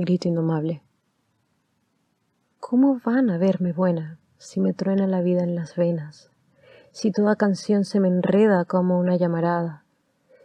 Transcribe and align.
grito 0.00 0.28
indomable. 0.28 0.82
¿Cómo 2.60 3.00
van 3.04 3.30
a 3.30 3.38
verme 3.38 3.72
buena 3.72 4.18
si 4.36 4.60
me 4.60 4.72
truena 4.72 5.06
la 5.06 5.22
vida 5.22 5.42
en 5.42 5.54
las 5.54 5.76
venas? 5.76 6.30
Si 6.92 7.12
toda 7.12 7.36
canción 7.36 7.84
se 7.84 8.00
me 8.00 8.08
enreda 8.08 8.64
como 8.64 8.98
una 8.98 9.16
llamarada, 9.16 9.84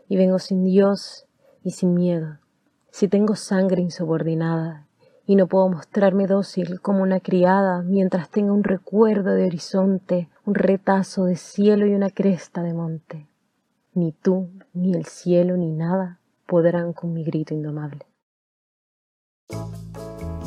y 0.08 0.18
vengo 0.18 0.40
sin 0.40 0.64
Dios 0.64 1.26
y 1.64 1.72
sin 1.72 1.94
miedo, 1.94 2.38
si 2.92 3.08
tengo 3.08 3.36
sangre 3.36 3.82
insubordinada 3.82 4.88
y 5.26 5.36
no 5.36 5.48
puedo 5.48 5.70
mostrarme 5.70 6.28
dócil 6.28 6.82
como 6.82 7.02
una 7.02 7.20
criada 7.20 7.82
mientras 7.82 8.30
tenga 8.30 8.54
un 8.54 8.64
recuerdo 8.64 9.32
de 9.32 9.46
horizonte, 9.46 10.30
un 10.46 10.56
retazo 10.56 11.26
de 11.26 11.36
cielo 11.36 11.86
y 11.86 11.94
una 11.94 12.10
cresta 12.10 12.62
de 12.62 12.74
monte. 12.74 13.28
Ni 13.94 14.12
tú, 14.12 14.50
ni 14.74 14.94
el 14.94 15.06
cielo, 15.06 15.56
ni 15.58 15.72
nada 15.72 16.20
podrán 16.46 16.94
con 16.94 17.14
mi 17.14 17.24
grito 17.24 17.54
indomable. 17.54 18.06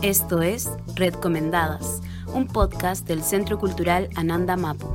Esto 0.07 0.41
es 0.41 0.71
Red 0.95 1.15
Comendadas, 1.15 2.01
un 2.33 2.47
podcast 2.47 3.09
del 3.09 3.23
Centro 3.23 3.59
Cultural 3.59 4.09
Ananda 4.15 4.57
Mapu. 4.57 4.87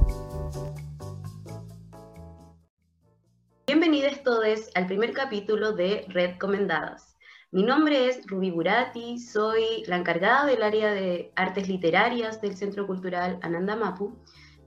Bienvenidos 3.67 4.23
todos 4.23 4.69
al 4.73 4.87
primer 4.87 5.11
capítulo 5.11 5.73
de 5.73 6.05
Red 6.07 6.37
Comendadas. 6.37 7.17
Mi 7.51 7.63
nombre 7.63 8.07
es 8.07 8.25
Ruby 8.25 8.51
Burati, 8.51 9.19
soy 9.19 9.83
la 9.85 9.97
encargada 9.97 10.45
del 10.45 10.63
área 10.63 10.93
de 10.93 11.33
artes 11.35 11.67
literarias 11.67 12.39
del 12.39 12.55
Centro 12.55 12.87
Cultural 12.87 13.37
Ananda 13.41 13.75
Mapu 13.75 14.17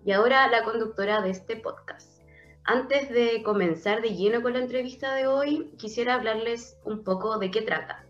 y 0.05 0.13
ahora 0.13 0.47
la 0.49 0.63
conductora 0.63 1.23
de 1.23 1.31
este 1.31 1.57
podcast. 1.57 2.21
Antes 2.65 3.09
de 3.09 3.43
comenzar 3.43 4.03
de 4.03 4.15
lleno 4.15 4.43
con 4.43 4.53
la 4.53 4.59
entrevista 4.59 5.15
de 5.15 5.27
hoy, 5.27 5.71
quisiera 5.79 6.17
hablarles 6.17 6.77
un 6.85 7.03
poco 7.03 7.39
de 7.39 7.51
qué 7.51 7.63
trata. 7.63 8.04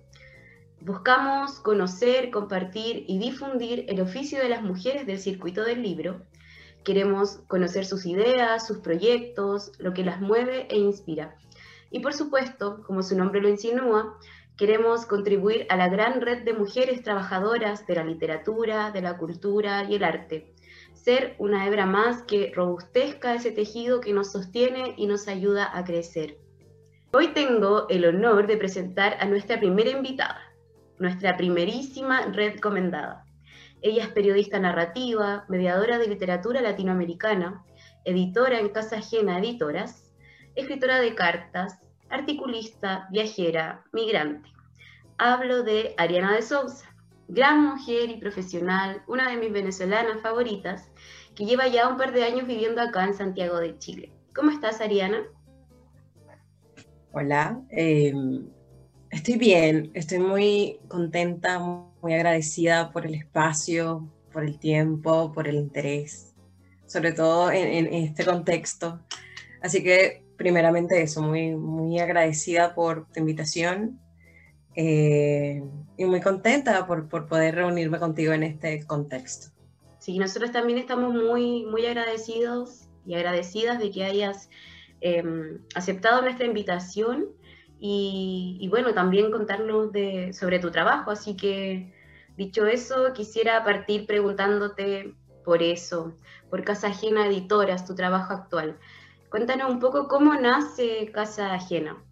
Buscamos 0.85 1.61
conocer, 1.61 2.31
compartir 2.31 3.07
y 3.09 3.19
difundir 3.19 3.87
el 3.89 4.03
oficio 4.03 4.39
de 4.39 4.51
las 4.51 4.61
mujeres 4.61 5.07
del 5.07 5.19
circuito 5.19 5.65
del 5.65 5.83
libro. 5.83 6.27
Queremos 6.85 7.39
conocer 7.49 7.87
sus 7.87 8.05
ideas, 8.05 8.67
sus 8.67 8.81
proyectos, 8.81 9.73
lo 9.79 9.95
que 9.95 10.05
las 10.05 10.21
mueve 10.21 10.67
e 10.69 10.77
inspira. 10.77 11.37
Y 11.91 12.01
por 12.01 12.13
supuesto, 12.13 12.83
como 12.87 13.03
su 13.03 13.17
nombre 13.17 13.41
lo 13.41 13.49
insinúa, 13.49 14.19
queremos 14.59 15.07
contribuir 15.07 15.67
a 15.71 15.77
la 15.77 15.89
gran 15.89 16.21
red 16.21 16.45
de 16.45 16.53
mujeres 16.53 17.03
trabajadoras 17.03 17.87
de 17.87 17.95
la 17.95 18.05
literatura, 18.05 18.91
de 18.91 19.01
la 19.01 19.17
cultura 19.17 19.85
y 19.85 19.95
el 19.95 20.05
arte 20.05 20.53
ser 20.93 21.35
una 21.39 21.67
hebra 21.67 21.85
más 21.85 22.23
que 22.23 22.51
robustezca 22.55 23.35
ese 23.35 23.53
tejido 23.53 24.01
que 24.01 24.15
nos 24.15 24.33
sostiene 24.33 24.95
y 24.97 25.07
nos 25.07 25.29
ayuda 25.29 25.77
a 25.77 25.85
crecer. 25.85 26.39
Hoy 27.13 27.29
tengo 27.29 27.87
el 27.91 28.07
honor 28.07 28.47
de 28.47 28.57
presentar 28.57 29.19
a 29.21 29.27
nuestra 29.27 29.59
primera 29.61 29.91
invitada, 29.91 30.54
nuestra 30.99 31.37
primerísima 31.37 32.27
red 32.27 32.55
recomendada. 32.55 33.25
Ella 33.83 34.05
es 34.05 34.09
periodista 34.11 34.59
narrativa, 34.59 35.45
mediadora 35.49 35.99
de 35.99 36.09
literatura 36.09 36.63
latinoamericana, 36.63 37.65
editora 38.05 38.59
en 38.59 38.71
Casa 38.71 38.97
Ajena 38.97 39.39
Editoras, 39.39 40.13
escritora 40.55 41.01
de 41.01 41.15
cartas, 41.15 41.79
articulista, 42.09 43.09
viajera, 43.11 43.85
migrante. 43.93 44.51
Hablo 45.19 45.63
de 45.63 45.95
Ariana 45.99 46.35
de 46.35 46.43
Sousa, 46.43 46.95
gran 47.29 47.63
mujer 47.63 48.11
y 48.11 48.17
profesional, 48.17 49.03
una 49.07 49.31
de 49.31 49.37
mis 49.37 49.53
venezolanas 49.53 50.21
favoritas, 50.23 50.91
que 51.35 51.45
lleva 51.45 51.69
ya 51.69 51.89
un 51.89 51.97
par 51.97 52.13
de 52.13 52.25
años 52.25 52.47
viviendo 52.47 52.81
acá 52.81 53.05
en 53.05 53.15
Santiago 53.15 53.59
de 53.59 53.79
Chile. 53.79 54.13
¿Cómo 54.35 54.51
estás, 54.51 54.81
Ariana? 54.81 55.23
Hola, 57.13 57.61
em, 57.71 58.49
estoy 59.15 59.37
bien, 59.37 59.91
estoy 59.95 60.19
muy 60.19 60.81
contenta, 60.89 61.59
muy 61.59 62.15
agradecida 62.15 62.91
por 62.91 63.07
el 63.07 63.15
espacio, 63.15 64.09
por 64.33 64.45
el 64.45 64.59
tiempo, 64.59 65.33
por 65.33 65.47
el 65.47 65.55
interés, 65.55 66.35
sobre 66.87 67.13
todo 67.13 67.51
en, 67.53 67.87
este 67.87 68.25
contexto. 68.25 69.01
Así 69.63 69.83
que 69.83 70.25
primeramente 70.37 71.01
eso, 71.01 71.23
muy, 71.23 71.55
muy 71.55 72.01
agradecida 72.01 72.75
por 72.75 73.07
tu 73.13 73.21
invitación 73.21 74.01
eh, 74.75 75.63
y 75.97 76.05
muy 76.05 76.21
contenta 76.21 76.85
por, 76.87 77.09
por, 77.09 77.29
poder 77.29 77.55
reunirme 77.55 78.01
contigo 78.01 78.33
en 78.33 78.43
este 78.43 78.85
contexto. 78.85 79.53
Sí, 80.01 80.19
nosotros 80.19 80.51
también 80.51 80.79
estamos 80.79 81.15
muy, 81.15 81.65
muy 81.67 81.87
agradecidos 81.87 82.89
y 83.07 83.15
agradecidas 83.15 83.79
de 83.79 83.93
que 83.93 84.05
hayas 84.05 84.51
em, 85.01 85.61
aceptado 85.77 86.21
nuestra 86.21 86.47
invitación 86.47 87.29
y, 87.87 88.67
bueno, 88.71 88.95
también 88.95 89.31
contarnos 89.31 89.93
de, 89.93 90.33
sobre 90.33 90.59
tu 90.59 90.71
trabajo. 90.71 91.11
Así 91.11 91.37
que, 91.37 91.93
dicho 92.37 92.67
eso, 92.67 93.13
quisiera 93.13 93.63
partir 93.63 94.07
preguntándote 94.07 95.15
por 95.45 95.63
eso, 95.63 96.17
por 96.49 96.65
Casa 96.65 96.89
Ajena 96.89 97.27
Editoras, 97.27 97.85
tu 97.87 97.95
trabajo 97.95 98.33
actual. 98.33 98.79
Cuéntanos 99.29 99.71
un 99.71 99.81
poco 99.81 100.09
cómo 100.09 100.35
nace 100.35 101.11
Casa 101.13 101.53
Ajena. 101.53 102.03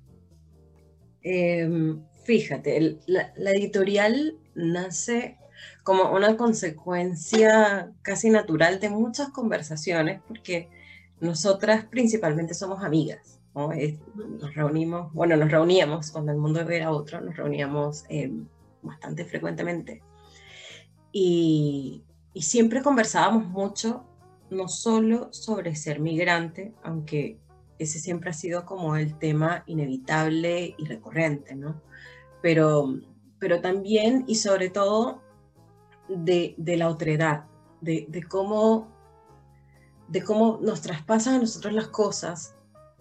Eh, 1.22 1.96
Fíjate, 2.24 2.98
la, 3.06 3.50
editorial 3.50 4.38
nace 4.54 5.38
como 5.82 6.12
una 6.12 6.36
consecuencia 6.36 7.92
casi 8.02 8.30
natural 8.30 8.78
de 8.78 8.90
muchas 8.90 9.30
conversaciones, 9.30 10.20
porque 10.28 10.68
nosotras 11.20 11.84
principalmente 11.86 12.54
somos 12.54 12.84
amigas. 12.84 13.40
Nos 13.54 14.54
reunimos, 14.54 15.12
bueno, 15.12 15.36
nos 15.36 15.50
reuníamos 15.50 16.10
cuando 16.10 16.32
el 16.32 16.38
mundo 16.38 16.60
era 16.60 16.90
otro, 16.90 17.20
nos 17.20 17.36
reuníamos 17.36 18.04
eh, 18.08 18.32
bastante 18.82 19.24
frecuentemente. 19.24 20.02
Y, 21.12 22.02
y 22.32 22.42
siempre 22.42 22.82
conversábamos 22.82 23.46
mucho, 23.46 24.04
no 24.50 24.68
solo 24.68 25.32
sobre 25.32 25.76
ser 25.76 26.00
migrante, 26.00 26.74
aunque 26.82 27.38
ese 27.78 27.98
siempre 27.98 28.30
ha 28.30 28.34
sido 28.34 28.64
como 28.64 28.96
el 28.96 29.18
tema 29.18 29.64
inevitable 29.66 30.74
y 30.78 30.84
recurrente, 30.84 31.54
¿no? 31.54 31.80
pero, 32.42 32.98
pero 33.38 33.60
también 33.62 34.24
y 34.26 34.34
sobre 34.34 34.68
todo 34.68 35.22
de, 36.08 36.54
la 36.58 36.88
otredad, 36.88 37.44
de, 37.80 38.24
cómo, 38.28 38.88
de 40.08 40.22
cómo 40.22 40.58
nos 40.60 40.82
traspasan 40.82 41.36
a 41.36 41.38
nosotros 41.38 41.72
las 41.72 41.88
cosas, 41.88 42.56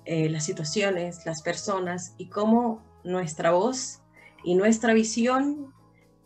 eh, 0.05 0.29
las 0.29 0.45
situaciones, 0.45 1.25
las 1.25 1.41
personas 1.41 2.15
y 2.17 2.27
cómo 2.29 2.83
nuestra 3.03 3.51
voz 3.51 4.01
y 4.43 4.55
nuestra 4.55 4.93
visión 4.93 5.73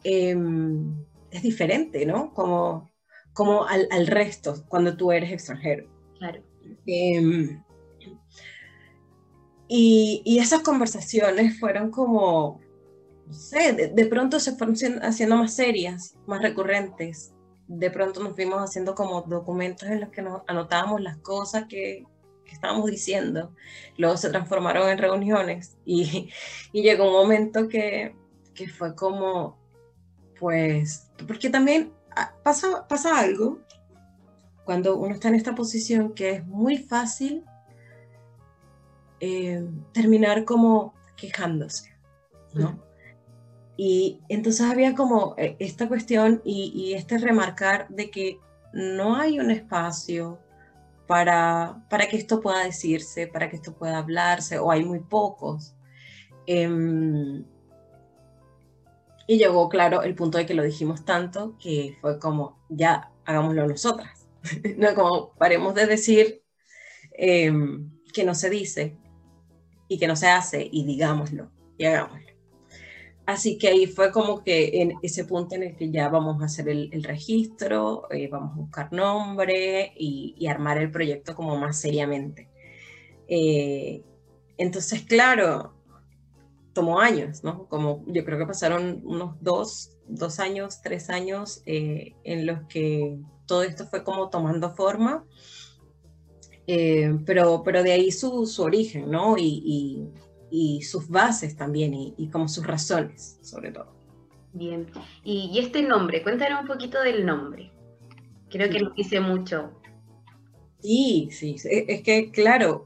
em, 0.04 0.96
es 1.32 1.44
diferente, 1.44 2.06
¿no? 2.06 2.34
Como, 2.34 2.92
como 3.34 3.66
al, 3.66 4.08
resto 4.08 4.64
cuando 4.68 4.96
tú 4.96 5.12
eres 5.12 5.32
extranjero. 5.32 5.90
Claro. 6.18 6.42
Em, 6.86 7.62
y, 9.68 10.22
y, 10.24 10.40
esas 10.40 10.62
conversaciones 10.62 11.60
fueron 11.60 11.92
como, 11.92 12.62
no 13.28 13.34
sé, 13.34 13.74
de, 13.74 14.06
pronto 14.06 14.40
se 14.40 14.56
fueron 14.56 14.76
haciendo 15.04 15.36
más 15.36 15.54
serias, 15.54 16.16
más 16.28 16.42
recurrentes. 16.42 17.34
De 17.68 17.90
pronto 17.90 18.24
nos 18.24 18.36
fuimos 18.36 18.62
haciendo 18.62 18.96
como 18.96 19.24
documentos 19.24 19.90
en 19.90 20.02
los 20.02 20.10
que 20.10 20.22
nos 20.22 20.44
anotábamos 20.48 21.02
las 21.02 21.18
cosas 21.18 21.66
que, 21.68 22.06
que 22.46 22.54
estábamos 22.54 22.90
diciendo. 22.90 23.54
Luego 23.98 24.18
se 24.18 24.30
transformaron 24.30 24.90
en 24.90 24.98
reuniones 24.98 25.78
y, 25.86 26.30
y 26.72 26.82
llegó 26.84 27.08
un 27.08 27.14
momento 27.14 27.68
que, 27.68 28.16
que, 28.54 28.68
fue 28.68 28.96
como, 28.96 29.58
pues, 30.40 31.12
porque 31.28 31.50
también 31.50 31.92
ah, 32.16 32.34
pasa, 32.44 32.88
pasa 32.88 33.20
algo 33.20 33.60
cuando 34.64 34.98
uno 34.98 35.14
está 35.14 35.28
en 35.28 35.36
esta 35.36 35.56
posición 35.56 36.14
que 36.14 36.32
es 36.32 36.48
muy 36.48 36.78
fácil 36.78 37.44
eh, 39.20 39.66
terminar 39.94 40.44
como 40.44 40.94
quejándose, 41.16 41.96
¿no? 42.54 42.84
Y 43.78 44.22
entonces 44.30 44.62
había 44.62 44.96
como 44.96 45.36
eh, 45.38 45.56
esta 45.60 45.88
cuestión 45.88 46.42
y, 46.44 46.94
este 46.94 47.18
remarcar 47.18 47.88
de 47.90 48.10
que 48.10 48.40
no 48.74 49.16
hay 49.16 49.40
un 49.40 49.52
espacio 49.52 50.40
para, 51.08 51.86
para 51.90 52.08
que 52.08 52.18
esto 52.18 52.42
pueda 52.42 52.64
decirse, 52.64 53.28
para 53.28 53.50
que 53.50 53.58
esto 53.58 53.76
pueda 53.76 54.00
hablarse, 54.00 54.60
o 54.60 54.72
hay 54.72 54.84
muy 54.84 55.00
pocos. 55.00 55.76
Em, 56.48 57.46
y 59.28 59.38
llegó, 59.38 59.70
claro, 59.70 60.04
el 60.04 60.16
punto 60.16 60.38
de 60.38 60.46
que 60.46 60.54
lo 60.54 60.64
dijimos 60.64 61.06
tanto 61.06 61.58
que 61.58 61.98
fue 62.02 62.20
como, 62.20 62.60
ya 62.70 63.12
hagámoslo 63.26 63.68
nosotras. 63.68 64.28
no 64.78 64.94
como 64.94 65.34
paremos 65.36 65.74
de 65.76 65.88
decir 65.88 66.44
em, 67.14 67.92
que 68.14 68.24
no 68.24 68.36
se 68.36 68.50
dice 68.50 68.98
y 69.88 69.98
que 69.98 70.08
no 70.08 70.16
se 70.16 70.28
hace 70.28 70.68
y 70.72 70.86
digámoslo 70.86 71.52
y 71.78 71.86
hagámoslo. 71.86 72.25
Así 73.26 73.58
que 73.58 73.70
ahí 73.70 73.88
fue 73.88 74.12
como 74.12 74.44
que 74.44 74.82
en 74.82 74.94
ese 75.02 75.26
punto 75.26 75.56
en 75.56 75.64
el 75.64 75.76
que 75.76 75.90
ya 75.90 76.10
vamos 76.10 76.42
a 76.42 76.46
hacer 76.46 76.70
el, 76.70 77.04
registro, 77.04 78.08
eh, 78.12 78.28
vamos 78.28 78.54
a 78.54 78.60
buscar 78.60 78.94
nombre 78.94 79.94
y, 79.98 80.46
armar 80.48 80.78
el 80.78 80.92
proyecto 80.92 81.36
como 81.36 81.58
más 81.58 81.80
seriamente. 81.80 82.50
Eh, 83.28 84.04
entonces, 84.58 85.02
claro, 85.04 85.74
tomó 86.74 87.00
años, 87.00 87.44
¿no? 87.44 87.68
Como 87.68 88.04
yo 88.08 88.24
creo 88.26 88.38
que 88.38 88.46
pasaron 88.46 89.02
unos 89.06 89.42
dos, 89.42 89.98
dos 90.08 90.40
años, 90.40 90.82
tres 90.82 91.10
años 91.10 91.64
eh, 91.66 92.14
en 92.24 92.46
los 92.46 92.68
que 92.68 93.18
todo 93.48 93.64
esto 93.64 93.88
fue 93.88 94.04
como 94.04 94.30
tomando 94.30 94.76
forma, 94.76 95.26
eh, 96.68 97.18
pero, 97.26 97.64
pero 97.64 97.82
de 97.82 97.94
ahí 97.94 98.12
su, 98.12 98.46
su 98.46 98.64
origen, 98.64 99.10
¿no? 99.10 99.38
Y, 99.38 99.62
y, 99.66 100.10
sus 100.82 101.10
bases 101.10 101.56
también, 101.56 101.94
y, 101.94 102.14
y, 102.18 102.28
como 102.30 102.48
sus 102.48 102.66
razones, 102.66 103.40
sobre 103.42 103.72
todo. 103.72 103.94
Bien, 104.54 104.88
y, 105.24 105.52
y 105.54 105.60
este 105.60 105.82
nombre, 105.82 106.24
cuéntanos 106.24 106.62
un 106.62 106.68
poquito 106.68 107.02
del 107.02 107.26
nombre. 107.26 107.72
Creo 108.50 108.70
que 108.70 108.80
nos 108.80 108.96
dice 108.96 109.20
mucho. 109.20 109.72
Sí, 110.82 111.30
sí, 111.32 111.56
es 111.64 112.04
que 112.04 112.32
claro, 112.32 112.86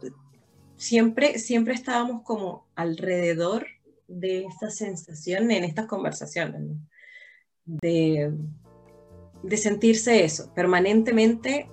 siempre, 0.77 1.37
siempre 1.37 1.73
estábamos 1.73 2.23
como 2.23 2.65
alrededor 2.75 3.67
de 4.07 4.45
esta 4.45 4.69
sensación 4.69 5.51
en 5.51 5.63
estas 5.63 5.85
conversaciones, 5.85 6.77
de, 7.65 8.33
de, 9.43 9.57
sentirse 9.57 10.23
eso, 10.23 10.51
permanentemente 10.55 11.69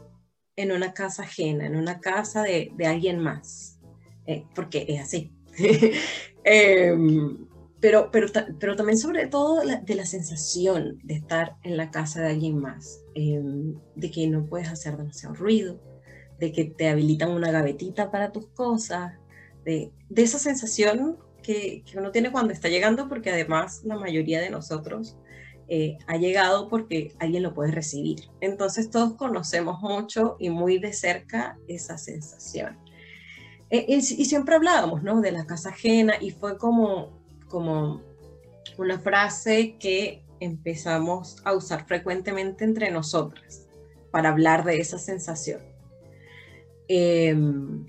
en 0.56 0.72
una 0.72 0.92
casa 0.92 1.22
ajena, 1.22 1.66
en 1.66 1.76
una 1.76 2.00
casa 2.00 2.42
de, 2.42 2.72
de 2.76 2.86
alguien 2.86 3.20
más, 3.20 3.78
eh, 4.26 4.44
porque 4.54 4.84
es 4.88 5.00
así. 5.00 5.32
Em, 6.48 7.48
pero, 7.80 8.10
pero, 8.12 8.28
pero 8.60 8.76
también 8.76 8.98
sobre 8.98 9.26
todo 9.26 9.62
de 9.64 9.94
la 9.96 10.06
sensación 10.06 11.00
de 11.02 11.14
estar 11.14 11.56
en 11.64 11.76
la 11.76 11.90
casa 11.90 12.22
de 12.22 12.28
alguien 12.28 12.58
más, 12.58 13.02
em, 13.16 13.74
de 13.96 14.10
que 14.12 14.28
no 14.28 14.46
puedes 14.46 14.68
hacer 14.68 14.96
demasiado 14.96 15.34
ruido, 15.34 15.80
de 16.38 16.52
que 16.52 16.66
te 16.66 16.88
habilitan 16.88 17.32
una 17.32 17.50
gavetita 17.50 18.12
para 18.12 18.30
tus 18.30 18.46
cosas, 18.50 19.14
de, 19.64 19.90
de 20.08 20.22
esa 20.22 20.38
sensación 20.38 21.18
que, 21.46 21.84
uno 21.96 22.10
tiene 22.10 22.32
cuando 22.32 22.52
está 22.52 22.68
llegando, 22.68 23.08
porque 23.08 23.30
además 23.30 23.82
la 23.84 23.96
mayoría 23.96 24.40
de 24.40 24.50
nosotros 24.50 25.16
eh, 25.68 25.96
ha 26.08 26.16
llegado 26.16 26.68
porque 26.68 27.14
alguien 27.20 27.44
lo 27.44 27.54
puede 27.54 27.70
recibir. 27.70 28.28
Entonces 28.40 28.90
todos 28.90 29.14
conocemos 29.14 29.80
mucho 29.80 30.36
y 30.40 30.50
muy 30.50 30.78
de 30.78 30.92
cerca 30.92 31.56
esa 31.68 31.98
sensación. 31.98 32.76
Eh, 33.70 33.84
y, 33.88 34.00
siempre 34.00 34.54
hablábamos, 34.54 35.02
¿no? 35.02 35.20
De 35.20 35.32
la 35.32 35.46
casa 35.46 35.70
ajena 35.70 36.14
y 36.20 36.30
fue 36.30 36.56
como, 36.56 37.18
como 37.48 38.00
una 38.78 38.98
frase 38.98 39.76
que 39.78 40.24
empezamos 40.38 41.38
a 41.44 41.52
usar 41.54 41.86
frecuentemente 41.86 42.64
entre 42.64 42.90
nosotras 42.90 43.66
para 44.10 44.28
hablar 44.28 44.64
de 44.64 44.78
esa 44.78 44.98
sensación. 44.98 45.60
Em, 46.88 47.86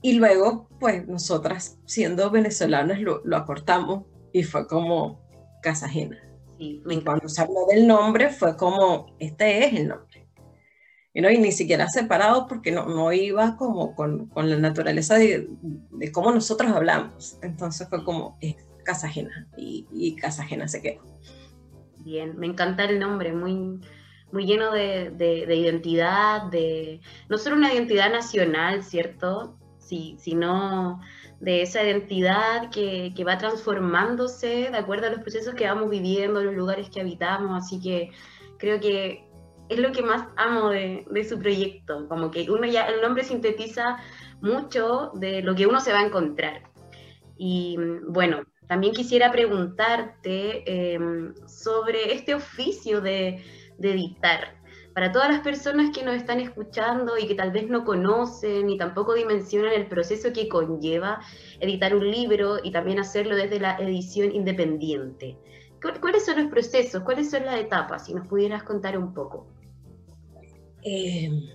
y 0.00 0.14
luego, 0.14 0.68
pues 0.80 1.06
nosotras, 1.06 1.78
siendo 1.84 2.30
venezolanas, 2.30 3.00
lo, 3.00 3.20
lo 3.24 3.36
acortamos 3.36 4.04
y 4.32 4.42
fue 4.44 4.66
como 4.66 5.20
casa 5.62 5.86
ajena. 5.86 6.18
y 6.58 6.80
cuando 7.02 7.28
se 7.28 7.42
habló 7.42 7.66
del 7.68 7.86
nombre, 7.88 8.30
fue 8.30 8.56
como, 8.56 9.14
este 9.18 9.66
es 9.66 9.74
el 9.74 9.88
nombre. 9.88 10.11
Y, 11.14 11.20
¿no? 11.20 11.30
y 11.30 11.38
ni 11.38 11.52
siquiera 11.52 11.88
separado 11.88 12.46
porque 12.46 12.72
no, 12.72 12.86
no 12.86 13.12
iba 13.12 13.56
como 13.56 13.94
con, 13.94 14.26
con 14.28 14.48
la 14.48 14.56
naturaleza 14.56 15.16
de, 15.16 15.48
de, 15.90 16.12
cómo 16.12 16.32
nosotros 16.32 16.72
hablamos. 16.72 17.38
Entonces 17.42 17.88
fue 17.88 18.02
como, 18.04 18.38
es 18.40 18.56
casa 18.84 19.08
ajena. 19.08 19.48
Y, 19.56 19.86
y 19.92 20.16
casa 20.16 20.42
ajena 20.42 20.68
se 20.68 20.80
quedó. 20.80 21.02
Bien, 21.98 22.38
me 22.38 22.46
encanta 22.46 22.84
el 22.84 22.98
nombre, 22.98 23.32
muy, 23.32 23.80
muy 24.32 24.46
lleno 24.46 24.72
de, 24.72 25.10
de, 25.10 25.46
de, 25.46 25.56
identidad, 25.56 26.44
de 26.44 27.00
no 27.28 27.38
solo 27.38 27.56
una 27.56 27.72
identidad 27.72 28.10
nacional, 28.10 28.82
¿cierto? 28.82 29.58
sino 30.18 31.00
de 31.40 31.62
esa 31.62 31.82
identidad 31.82 32.70
que, 32.70 33.12
va 33.26 33.38
transformándose 33.38 34.70
de 34.70 34.76
acuerdo 34.76 35.06
a 35.06 35.10
los 35.10 35.20
procesos 35.20 35.54
que 35.54 35.66
vamos 35.66 35.90
viviendo, 35.90 36.42
los 36.42 36.54
lugares 36.54 36.88
que 36.88 37.00
habitamos, 37.00 37.64
así 37.64 37.80
que 37.80 38.10
creo 38.58 38.80
que 38.80 39.28
es 39.72 39.78
lo 39.78 39.92
que 39.92 40.02
más 40.02 40.28
amo 40.36 40.70
de, 40.70 41.26
su 41.28 41.38
proyecto, 41.38 42.08
como 42.08 42.30
que 42.30 42.50
uno 42.50 42.66
ya, 42.66 42.86
el 42.86 43.00
nombre 43.00 43.24
sintetiza 43.24 43.98
mucho 44.40 45.10
de 45.14 45.42
lo 45.42 45.54
que 45.54 45.66
uno 45.66 45.80
se 45.80 45.92
va 45.92 46.00
a 46.00 46.06
encontrar. 46.06 46.62
Y 47.36 47.76
bueno, 48.08 48.42
también 48.68 48.92
quisiera 48.92 49.30
preguntarte 49.30 50.92
em, 50.94 51.34
sobre 51.46 52.14
este 52.14 52.34
oficio 52.34 53.00
de, 53.00 53.42
de 53.78 53.92
editar 53.92 54.62
para 54.94 55.10
todas 55.10 55.30
las 55.30 55.40
personas 55.40 55.90
que 55.94 56.04
nos 56.04 56.14
están 56.14 56.40
escuchando 56.40 57.16
y 57.18 57.26
que 57.26 57.34
tal 57.34 57.50
vez 57.50 57.68
no 57.68 57.84
conocen 57.84 58.66
ni 58.66 58.76
tampoco 58.76 59.14
dimensionan 59.14 59.72
el 59.72 59.86
proceso 59.86 60.32
que 60.32 60.48
conlleva 60.48 61.20
editar 61.60 61.94
un 61.94 62.10
libro 62.10 62.58
y 62.62 62.72
también 62.72 63.00
hacerlo 63.00 63.36
desde 63.36 63.60
la 63.60 63.76
edición 63.78 64.32
independiente. 64.34 65.38
¿Cuáles 66.00 66.24
son 66.24 66.40
los 66.40 66.50
procesos? 66.50 67.02
¿Cuáles 67.02 67.30
son 67.30 67.44
las 67.44 67.58
etapas? 67.58 68.06
Si 68.06 68.14
nos 68.14 68.26
pudieras 68.28 68.62
contar 68.62 68.96
un 68.96 69.12
poco. 69.12 69.48
Em, 70.82 71.48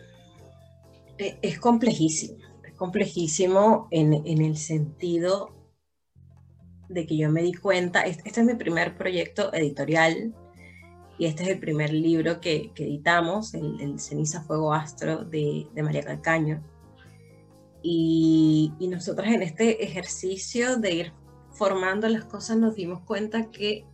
e, 1.18 1.38
es 1.42 1.60
complejísimo, 1.60 2.38
es 2.64 2.74
complejísimo 2.74 3.88
en, 3.92 4.14
el 4.26 4.58
sentido 4.58 5.54
de 6.88 7.06
que 7.06 7.18
yo 7.18 7.30
me 7.30 7.42
di 7.42 7.54
cuenta, 7.54 8.04
este, 8.04 8.24
este 8.28 8.42
es 8.42 8.48
mi 8.48 8.56
primer 8.56 8.98
proyecto 8.98 9.54
editorial, 9.54 10.34
y 11.20 11.26
este 11.26 11.44
es 11.44 11.50
el 11.50 11.60
primer 11.60 11.92
libro 11.92 12.40
que, 12.40 12.72
editamos, 12.76 13.54
el, 13.54 14.00
Ceniza 14.00 14.44
Fuego 14.44 14.74
Astro 14.74 15.26
de, 15.26 15.68
María 15.76 16.04
Calcaño. 16.04 16.64
Y, 17.82 18.74
y 18.80 18.88
nosotras 18.88 19.34
en 19.34 19.42
este 19.42 19.84
ejercicio 19.84 20.78
de 20.78 20.94
ir 20.94 21.14
formando 21.52 22.08
las 22.08 22.26
cosas 22.26 22.58
nos 22.58 22.76
dimos 22.76 23.02
cuenta 23.02 23.50
que 23.50 23.86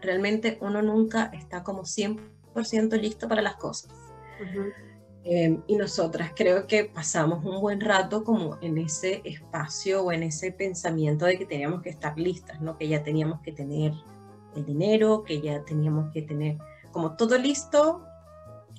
realmente 0.00 0.58
uno 0.62 0.80
nunca 0.82 1.30
está 1.34 1.62
como 1.62 1.82
100% 1.82 2.98
listo 3.00 3.28
para 3.28 3.42
las 3.42 3.56
cosas. 3.56 3.92
Em, 5.22 5.62
y 5.66 5.76
nosotras 5.76 6.32
creo 6.34 6.66
que 6.66 6.84
pasamos 6.84 7.44
un 7.44 7.60
buen 7.60 7.80
rato 7.80 8.24
como 8.24 8.56
en 8.62 8.78
ese 8.78 9.20
espacio 9.24 10.02
o 10.02 10.12
en 10.12 10.22
ese 10.22 10.50
pensamiento 10.50 11.26
de 11.26 11.38
que 11.38 11.44
teníamos 11.44 11.82
que 11.82 11.90
estar 11.90 12.18
listas, 12.18 12.60
¿no? 12.62 12.78
que 12.78 12.88
ya 12.88 13.02
teníamos 13.02 13.40
que 13.40 13.52
tener 13.52 13.92
el 14.56 14.64
dinero, 14.64 15.22
que 15.22 15.42
ya 15.42 15.62
teníamos 15.64 16.10
que 16.12 16.22
tener 16.22 16.56
como 16.90 17.16
todo 17.16 17.36
listo, 17.36 18.02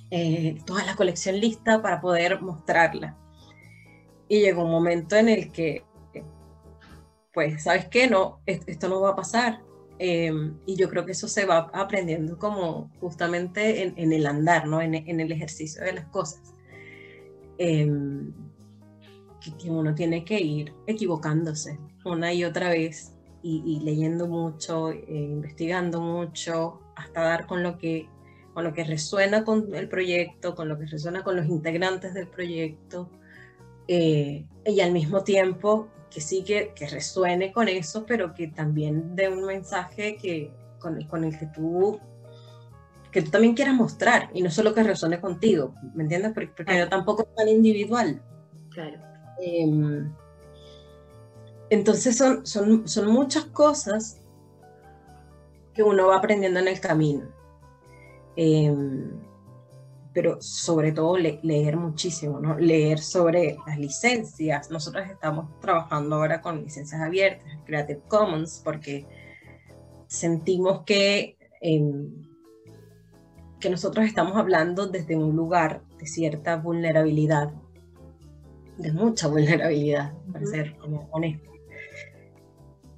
eh, 0.10 0.58
toda 0.66 0.84
la 0.84 0.96
colección 0.96 1.40
lista 1.40 1.82
para 1.82 2.02
poder 2.02 2.42
mostrarla. 2.42 3.18
Y 4.28 4.40
llegó 4.40 4.64
un 4.64 4.72
momento 4.72 5.16
en 5.16 5.30
el 5.30 5.52
que, 5.52 5.86
pues, 7.34 7.64
¿sabes 7.64 7.88
qué? 7.88 8.10
No, 8.10 8.42
esto 8.46 8.90
no 8.90 9.02
va 9.02 9.12
a 9.12 9.16
pasar. 9.16 9.62
Em, 10.04 10.58
y 10.66 10.76
yo 10.78 10.90
creo 10.90 11.06
que 11.06 11.12
eso 11.12 11.28
se 11.28 11.46
va 11.46 11.70
aprendiendo 11.74 12.40
como 12.40 12.90
justamente 13.00 13.84
en, 13.84 14.12
el 14.12 14.26
andar, 14.26 14.68
¿no? 14.68 14.82
En, 14.82 14.96
el 14.96 15.32
ejercicio 15.32 15.84
de 15.84 15.94
las 15.94 16.08
cosas. 16.08 16.56
Em, 17.60 18.34
que, 19.60 19.70
uno 19.70 19.94
tiene 19.94 20.26
que 20.26 20.40
ir 20.42 20.74
equivocándose 20.88 21.78
una 22.04 22.34
y 22.34 22.44
otra 22.46 22.70
vez 22.70 23.14
y, 23.44 23.80
leyendo 23.82 24.28
mucho, 24.28 24.90
eh, 24.90 25.06
investigando 25.08 26.02
mucho, 26.02 26.82
hasta 26.96 27.22
dar 27.22 27.46
con 27.46 27.62
lo 27.62 27.78
que 27.78 28.10
con 28.56 28.64
lo 28.64 28.74
que 28.74 28.84
resuena 28.84 29.44
con 29.46 29.74
el 29.76 29.88
proyecto, 29.88 30.56
con 30.56 30.68
lo 30.68 30.80
que 30.80 30.88
resuena 30.88 31.24
con 31.24 31.36
los 31.36 31.46
integrantes 31.46 32.16
del 32.16 32.28
proyecto, 32.28 33.08
eh, 33.88 34.46
y 34.66 34.80
al 34.80 34.92
mismo 34.94 35.24
tiempo 35.24 35.90
que 36.12 36.22
sí 36.22 36.44
que, 36.44 36.74
que, 36.76 36.88
resuene 36.88 37.52
con 37.52 37.68
eso, 37.68 38.06
pero 38.06 38.34
que 38.34 38.48
también 38.48 39.16
dé 39.16 39.30
un 39.30 39.46
mensaje 39.46 40.18
que, 40.18 40.52
con, 40.80 40.98
el, 40.98 41.08
con 41.08 41.24
el 41.24 41.38
que 41.38 41.48
tú 41.48 42.00
que 43.12 43.22
tú 43.22 43.30
también 43.30 43.56
quieras 43.56 43.76
mostrar 43.76 44.30
y 44.34 44.42
no 44.42 44.50
solo 44.50 44.74
que 44.74 44.84
resuene 44.84 45.20
contigo, 45.20 45.76
¿me 45.94 46.04
entiendes? 46.04 46.32
Porque, 46.34 46.52
porque 46.56 46.78
yo 46.78 46.88
tampoco 46.88 47.24
es 47.24 47.36
tan 47.36 47.50
individual. 47.50 48.22
Claro. 48.70 48.98
Eh, 49.42 50.06
entonces 51.70 52.18
son, 52.18 52.46
son, 52.46 52.88
son 52.88 53.08
muchas 53.08 53.46
cosas 53.46 54.22
que 55.74 55.84
uno 55.84 56.08
va 56.08 56.18
aprendiendo 56.18 56.60
en 56.60 56.68
el 56.68 56.80
camino. 56.80 57.28
Em, 58.36 59.12
pero 60.14 60.42
sobre 60.42 60.92
todo 60.92 61.18
leer 61.18 61.78
muchísimo, 61.78 62.40
¿no? 62.40 62.58
Leer 62.58 63.00
sobre 63.00 63.58
las 63.66 63.78
licencias. 63.78 64.70
Nosotros 64.70 65.08
estamos 65.10 65.60
trabajando 65.60 66.16
ahora 66.16 66.42
con 66.42 66.64
licencias 66.64 67.02
abiertas, 67.02 67.48
Creative 67.66 68.02
Commons, 68.08 68.62
porque 68.64 69.06
sentimos 70.08 70.84
que, 70.84 71.38
em, 71.62 72.12
que 73.60 73.70
nosotros 73.70 74.06
estamos 74.06 74.36
hablando 74.36 74.88
desde 74.88 75.16
un 75.16 75.36
lugar 75.36 75.84
de 75.98 76.08
cierta 76.08 76.58
vulnerabilidad, 76.58 77.54
de 78.78 78.92
mucha 78.92 79.28
vulnerabilidad, 79.28 80.14
para 80.32 80.46
ser 80.46 80.78
como 80.78 81.08
honesto 81.12 81.52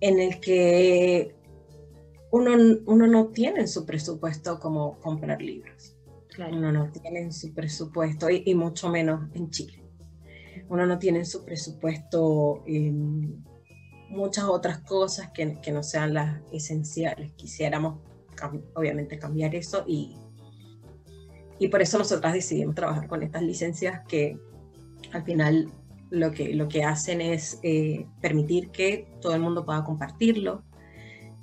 en 0.04 0.20
el 0.20 0.42
que 0.42 1.34
uno, 2.30 2.52
uno 2.88 3.08
no 3.08 3.28
tiene 3.28 3.62
en 3.62 3.70
su 3.70 3.86
presupuesto 3.86 4.60
como 4.60 5.00
comprar 5.00 5.42
libros. 5.42 5.93
Uno 6.38 6.72
no 6.72 6.92
tiene 6.92 7.22
en 7.22 7.34
su 7.34 7.54
presupuesto, 7.54 8.30
y, 8.30 8.54
mucho 8.56 8.90
menos 8.90 9.30
en 9.34 9.50
Chile. 9.50 9.84
Uno 10.70 10.86
no 10.86 10.98
tiene 10.98 11.20
en 11.20 11.26
su 11.26 11.44
presupuesto 11.44 12.64
em, 12.66 13.44
muchas 14.10 14.46
otras 14.46 14.80
cosas 14.80 15.32
que, 15.32 15.60
que 15.62 15.72
no 15.72 15.84
sean 15.84 16.14
las 16.14 16.42
esenciales. 16.52 17.34
Quisiéramos 17.34 18.00
obviamente 18.74 19.20
cambiar 19.20 19.56
eso 19.56 19.84
y, 19.88 20.16
y 21.60 21.68
por 21.68 21.82
eso 21.82 21.98
nosotras 21.98 22.34
decidimos 22.34 22.76
trabajar 22.76 23.08
con 23.08 23.24
estas 23.24 23.44
licencias 23.44 24.02
que 24.08 24.38
al 25.12 25.24
final 25.24 25.72
lo 26.10 26.32
que, 26.32 26.54
lo 26.54 26.68
que 26.68 26.84
hacen 26.84 27.22
es 27.22 27.60
eh, 27.64 28.06
permitir 28.22 28.70
que 28.70 29.08
todo 29.22 29.34
el 29.34 29.42
mundo 29.42 29.66
pueda 29.66 29.84
compartirlo, 29.84 30.64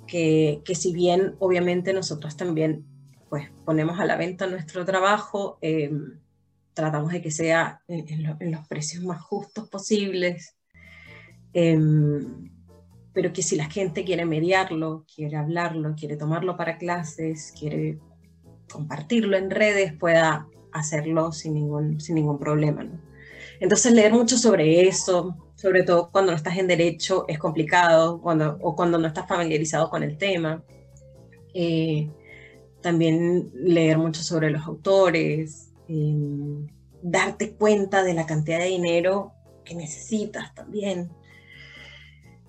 que, 0.07 0.61
que, 0.65 0.75
si 0.75 0.93
bien 0.93 1.35
obviamente 1.39 1.93
nosotros 1.93 2.37
también 2.37 2.85
pues 3.31 3.49
ponemos 3.63 3.97
a 3.97 4.05
la 4.05 4.17
venta 4.17 4.45
nuestro 4.45 4.83
trabajo, 4.83 5.57
em, 5.61 6.19
tratamos 6.73 7.13
de 7.13 7.21
que 7.21 7.31
sea 7.31 7.81
en, 7.87 8.51
los 8.51 8.67
precios 8.67 9.05
más 9.05 9.21
justos 9.21 9.69
posibles, 9.69 10.57
em, 11.53 12.51
pero 13.13 13.31
que 13.31 13.41
si 13.41 13.55
la 13.55 13.69
gente 13.69 14.03
quiere 14.03 14.25
mediarlo, 14.25 15.05
quiere 15.15 15.37
hablarlo, 15.37 15.95
quiere 15.95 16.17
tomarlo 16.17 16.57
para 16.57 16.77
clases, 16.77 17.53
quiere 17.57 17.99
compartirlo 18.69 19.37
en 19.37 19.49
redes, 19.49 19.93
pueda 19.93 20.49
hacerlo 20.73 21.31
sin 21.31 21.53
ningún, 21.53 22.01
sin 22.01 22.15
ningún 22.15 22.37
problema. 22.37 22.85
Entonces 23.61 23.93
leer 23.93 24.11
mucho 24.11 24.37
sobre 24.37 24.89
eso, 24.89 25.37
sobre 25.55 25.83
todo 25.83 26.11
cuando 26.11 26.33
no 26.33 26.37
estás 26.37 26.57
en 26.57 26.67
derecho, 26.67 27.23
es 27.29 27.39
complicado, 27.39 28.19
cuando, 28.19 28.57
o 28.61 28.75
cuando 28.75 28.97
no 28.97 29.07
estás 29.07 29.25
familiarizado 29.25 29.89
con 29.89 30.03
el 30.03 30.17
tema. 30.17 30.65
Eh, 31.53 32.09
también 32.81 33.51
leer 33.53 33.97
mucho 33.97 34.21
sobre 34.23 34.51
los 34.51 34.65
autores, 34.65 35.71
em, 35.87 36.67
darte 37.01 37.53
cuenta 37.53 38.03
de 38.03 38.13
la 38.13 38.25
cantidad 38.25 38.59
de 38.59 38.65
dinero 38.65 39.33
que 39.63 39.75
necesitas 39.75 40.53
también. 40.53 41.09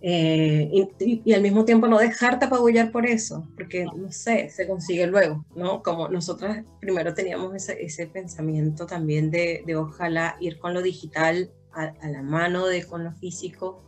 Eh, 0.05 0.69
y, 0.99 1.33
al 1.33 1.43
mismo 1.43 1.65
tiempo 1.65 1.87
no 1.87 1.97
dejarte 1.99 2.47
apabullar 2.47 2.91
por 2.91 3.07
eso, 3.07 3.47
porque 3.55 3.85
no 3.85 4.11
sé, 4.11 4.49
se 4.51 4.67
consigue 4.67 5.07
luego, 5.07 5.45
¿no? 5.55 5.81
Como 5.81 6.09
nosotras 6.09 6.65
primero 6.81 7.15
teníamos 7.15 7.55
ese, 7.55 7.81
ese 7.81 8.09
pensamiento 8.09 8.87
también 8.87 9.31
de, 9.31 9.63
de, 9.65 9.77
ojalá 9.77 10.37
ir 10.41 10.59
con 10.59 10.75
lo 10.75 10.83
digital 10.83 11.53
a, 11.73 11.93
la 12.09 12.23
mano 12.23 12.67
de 12.67 12.85
con 12.85 13.05
lo 13.05 13.13
físico, 13.13 13.81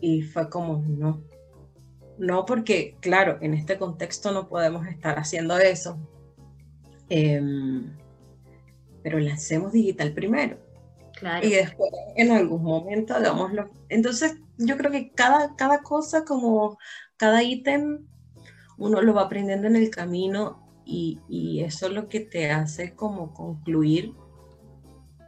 y 0.00 0.22
fue 0.22 0.48
como, 0.48 0.84
no, 0.86 1.20
no 2.22 2.46
porque, 2.46 2.96
claro, 3.00 3.38
en 3.40 3.52
este 3.52 3.78
contexto 3.78 4.30
no 4.30 4.48
podemos 4.48 4.86
estar 4.86 5.18
haciendo 5.18 5.58
eso, 5.58 5.98
em, 7.08 7.96
pero 9.02 9.18
lancemos 9.18 9.72
digital 9.72 10.12
primero. 10.12 10.56
Claro. 11.18 11.44
Y 11.44 11.50
después, 11.50 11.90
en 12.14 12.30
algún 12.30 12.62
momento, 12.62 13.14
hagámoslo. 13.14 13.70
Entonces, 13.88 14.36
yo 14.56 14.76
creo 14.76 14.92
que 14.92 15.10
cada, 15.10 15.56
cada 15.56 15.82
cosa, 15.82 16.24
como 16.24 16.78
cada 17.16 17.42
ítem, 17.42 18.06
uno 18.78 19.02
lo 19.02 19.14
va 19.14 19.22
aprendiendo 19.22 19.66
en 19.66 19.74
el 19.74 19.90
camino 19.90 20.64
y, 20.84 21.18
y, 21.28 21.64
eso 21.64 21.88
lo 21.88 22.08
que 22.08 22.20
te 22.20 22.52
hace 22.52 22.94
como 22.94 23.34
concluir 23.34 24.14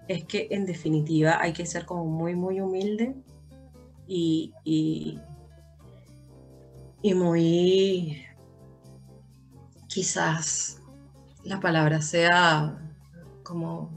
es 0.06 0.24
que 0.24 0.46
en 0.52 0.64
definitiva 0.64 1.40
hay 1.40 1.52
que 1.52 1.66
ser 1.66 1.86
como 1.86 2.04
muy, 2.04 2.36
muy 2.36 2.60
humilde 2.60 3.16
y, 4.06 4.52
y, 4.62 5.18
y 7.04 7.12
muy, 7.12 8.25
quizás 9.88 10.80
la 11.42 11.61
palabra 11.61 12.00
sea 12.00 12.78
como 13.42 13.92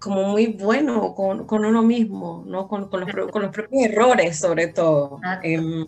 como 0.00 0.24
muy 0.24 0.48
bueno 0.48 1.14
con, 1.14 1.46
con 1.46 1.64
uno 1.64 1.82
mismo, 1.82 2.42
¿no? 2.44 2.66
Con, 2.66 2.88
con, 2.88 3.00
los, 3.02 3.30
con, 3.30 3.42
los, 3.42 3.52
propios 3.52 3.84
errores 3.84 4.40
sobre 4.40 4.66
todo. 4.66 5.20
Em, 5.44 5.86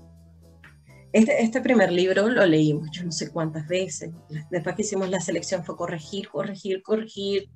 este, 1.13 1.43
este, 1.43 1.61
primer 1.63 1.91
libro 1.91 2.29
lo 2.29 2.47
leímos 2.47 2.89
yo 2.93 3.03
no 3.03 3.11
sé 3.11 3.33
cuántas 3.33 3.67
veces. 3.67 4.13
Después 4.53 4.77
que 4.77 4.83
hicimos 4.83 5.11
la 5.11 5.21
selección 5.21 5.65
fue 5.65 5.77
corregir, 5.77 6.29
corregir, 6.29 6.81
corregir. 6.81 7.51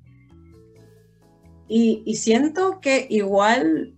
Y, 1.69 2.03
y 2.05 2.17
siento 2.17 2.81
que 2.81 3.07
igual 3.09 3.95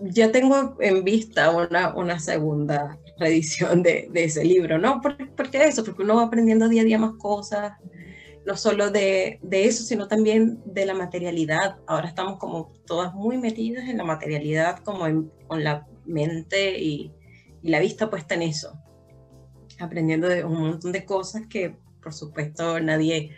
ya 0.00 0.32
tengo 0.32 0.76
en 0.80 1.04
vista 1.04 1.50
una, 1.50 1.94
una 1.94 2.18
segunda 2.18 2.98
reedición 3.18 3.82
de, 3.82 4.10
ese 4.14 4.44
libro, 4.44 4.78
¿no? 4.78 5.00
¿Por, 5.00 5.16
¿Por, 5.34 5.54
eso? 5.54 5.84
Porque 5.84 6.02
uno 6.02 6.16
va 6.16 6.24
aprendiendo 6.24 6.68
día 6.68 6.82
a 6.82 6.84
día 6.84 6.98
más 6.98 7.14
cosas, 7.18 7.72
no 8.46 8.56
solo 8.56 8.90
de, 8.90 9.38
de, 9.42 9.66
eso, 9.66 9.84
sino 9.84 10.08
también 10.08 10.60
de 10.64 10.86
la 10.86 10.94
materialidad. 10.94 11.76
Ahora 11.86 12.08
estamos 12.08 12.38
como 12.38 12.72
todas 12.86 13.14
muy 13.14 13.38
metidas 13.38 13.88
en 13.88 13.98
la 13.98 14.04
materialidad, 14.04 14.78
como 14.78 15.06
en, 15.06 15.30
con 15.46 15.62
la 15.62 15.86
mente 16.04 16.78
y, 16.78 17.12
y, 17.62 17.68
la 17.68 17.78
vista 17.78 18.10
puesta 18.10 18.34
en 18.34 18.42
eso, 18.42 18.72
aprendiendo 19.78 20.28
de 20.28 20.44
un 20.44 20.60
montón 20.60 20.92
de 20.92 21.04
cosas 21.04 21.46
que, 21.48 21.76
por 22.02 22.12
supuesto, 22.12 22.80
nadie, 22.80 23.30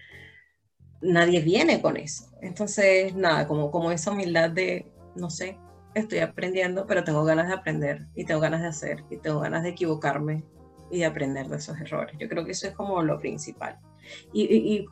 nadie 1.03 1.41
viene 1.41 1.83
con 1.83 1.99
eso. 1.99 2.31
Entonces, 2.41 3.15
nada, 3.15 3.47
como, 3.47 3.71
como 3.71 3.91
esa 3.91 4.13
humildad 4.13 4.51
de, 4.51 4.91
no 5.15 5.29
sé, 5.29 5.59
estoy 5.95 6.19
aprendiendo, 6.19 6.87
pero 6.87 7.05
tengo 7.05 7.25
ganas 7.25 7.49
de 7.49 7.55
aprender 7.55 8.07
y 8.15 8.25
tengo 8.25 8.41
ganas 8.41 8.63
de 8.63 8.69
hacer 8.69 9.05
y 9.11 9.17
tengo 9.19 9.41
ganas 9.41 9.63
de 9.63 9.71
equivocarme 9.71 10.45
y 10.91 10.99
de 10.99 11.07
aprender 11.07 11.49
de 11.49 11.57
esos 11.57 11.79
errores. 11.81 12.17
Yo 12.19 12.29
creo 12.29 12.45
que 12.45 12.53
eso 12.53 12.67
es 12.67 12.75
como 12.75 13.03
lo 13.03 13.19
principal 13.19 13.79
y, 14.33 14.85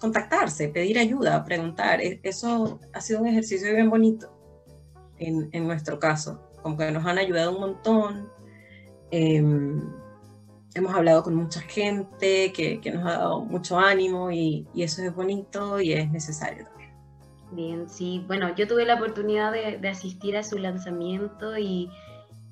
contactarse, 0.00 0.68
pedir 0.68 0.98
ayuda, 0.98 1.44
preguntar. 1.44 2.00
E, 2.00 2.20
eso 2.22 2.80
ha 2.92 3.00
sido 3.00 3.20
un 3.20 3.28
ejercicio 3.28 3.72
bien 3.72 3.90
bonito 3.90 4.30
en, 5.18 5.48
en 5.52 5.66
nuestro 5.66 5.98
caso, 5.98 6.50
como 6.62 6.76
que 6.76 6.90
nos 6.90 7.04
han 7.06 7.18
ayudado 7.18 7.52
un 7.52 7.60
montón. 7.60 8.28
Em, 9.10 9.80
hemos 10.74 10.94
hablado 10.94 11.22
con 11.22 11.34
mucha 11.34 11.60
gente 11.60 12.52
que, 12.52 12.80
que, 12.80 12.90
nos 12.90 13.06
ha 13.06 13.18
dado 13.18 13.44
mucho 13.44 13.78
ánimo 13.78 14.30
y, 14.30 14.66
y, 14.74 14.82
eso 14.82 15.02
es 15.02 15.14
bonito 15.14 15.80
y 15.80 15.92
es 15.92 16.10
necesario. 16.10 16.66
Bien, 17.54 17.88
sí, 17.88 18.24
bueno, 18.26 18.54
yo 18.56 18.66
tuve 18.66 18.84
la 18.84 18.94
oportunidad 18.94 19.52
de, 19.52 19.88
asistir 19.88 20.36
a 20.36 20.42
su 20.42 20.58
lanzamiento 20.58 21.56
y, 21.56 21.88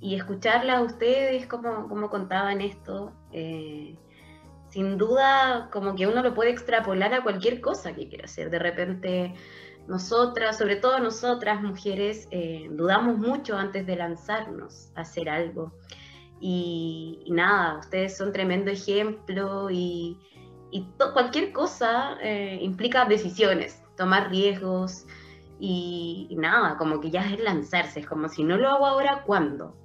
y 0.00 0.14
escucharla 0.14 0.78
a 0.78 0.82
ustedes, 0.82 1.46
como, 1.46 1.88
como 1.88 2.08
contaban 2.08 2.60
esto. 2.60 3.12
Eh, 3.32 3.96
sin 4.68 4.96
duda 4.96 5.68
como 5.70 5.94
que 5.94 6.06
uno 6.06 6.22
lo 6.22 6.34
puede 6.34 6.50
extrapolar 6.50 7.12
a 7.12 7.22
cualquier 7.22 7.60
cosa 7.60 7.94
que 7.94 8.08
quiera 8.08 8.24
hacer. 8.24 8.48
De 8.48 8.58
repente 8.58 9.34
nosotras, 9.86 10.56
sobre 10.56 10.76
todo 10.76 10.98
nosotras 10.98 11.60
mujeres, 11.60 12.28
eh, 12.30 12.68
dudamos 12.70 13.18
mucho 13.18 13.56
antes 13.56 13.84
de 13.86 13.96
lanzarnos 13.96 14.90
a 14.94 15.02
hacer 15.02 15.28
algo. 15.28 15.72
Y, 16.40 17.24
nada, 17.28 17.78
ustedes 17.78 18.16
son 18.16 18.32
tremendo 18.32 18.70
ejemplo 18.70 19.70
y, 19.70 20.18
cualquier 21.12 21.52
cosa 21.52 22.16
eh, 22.22 22.58
implica 22.62 23.04
decisiones, 23.04 23.81
tomar 24.02 24.30
riesgos 24.30 25.04
y, 25.60 26.34
nada, 26.36 26.76
como 26.76 27.00
que 27.00 27.12
ya 27.12 27.24
es 27.24 27.38
lanzarse, 27.40 28.00
es 28.00 28.06
como 28.06 28.28
si 28.28 28.42
no 28.42 28.56
lo 28.56 28.68
hago 28.68 28.84
ahora, 28.84 29.22
¿cuándo? 29.24 29.76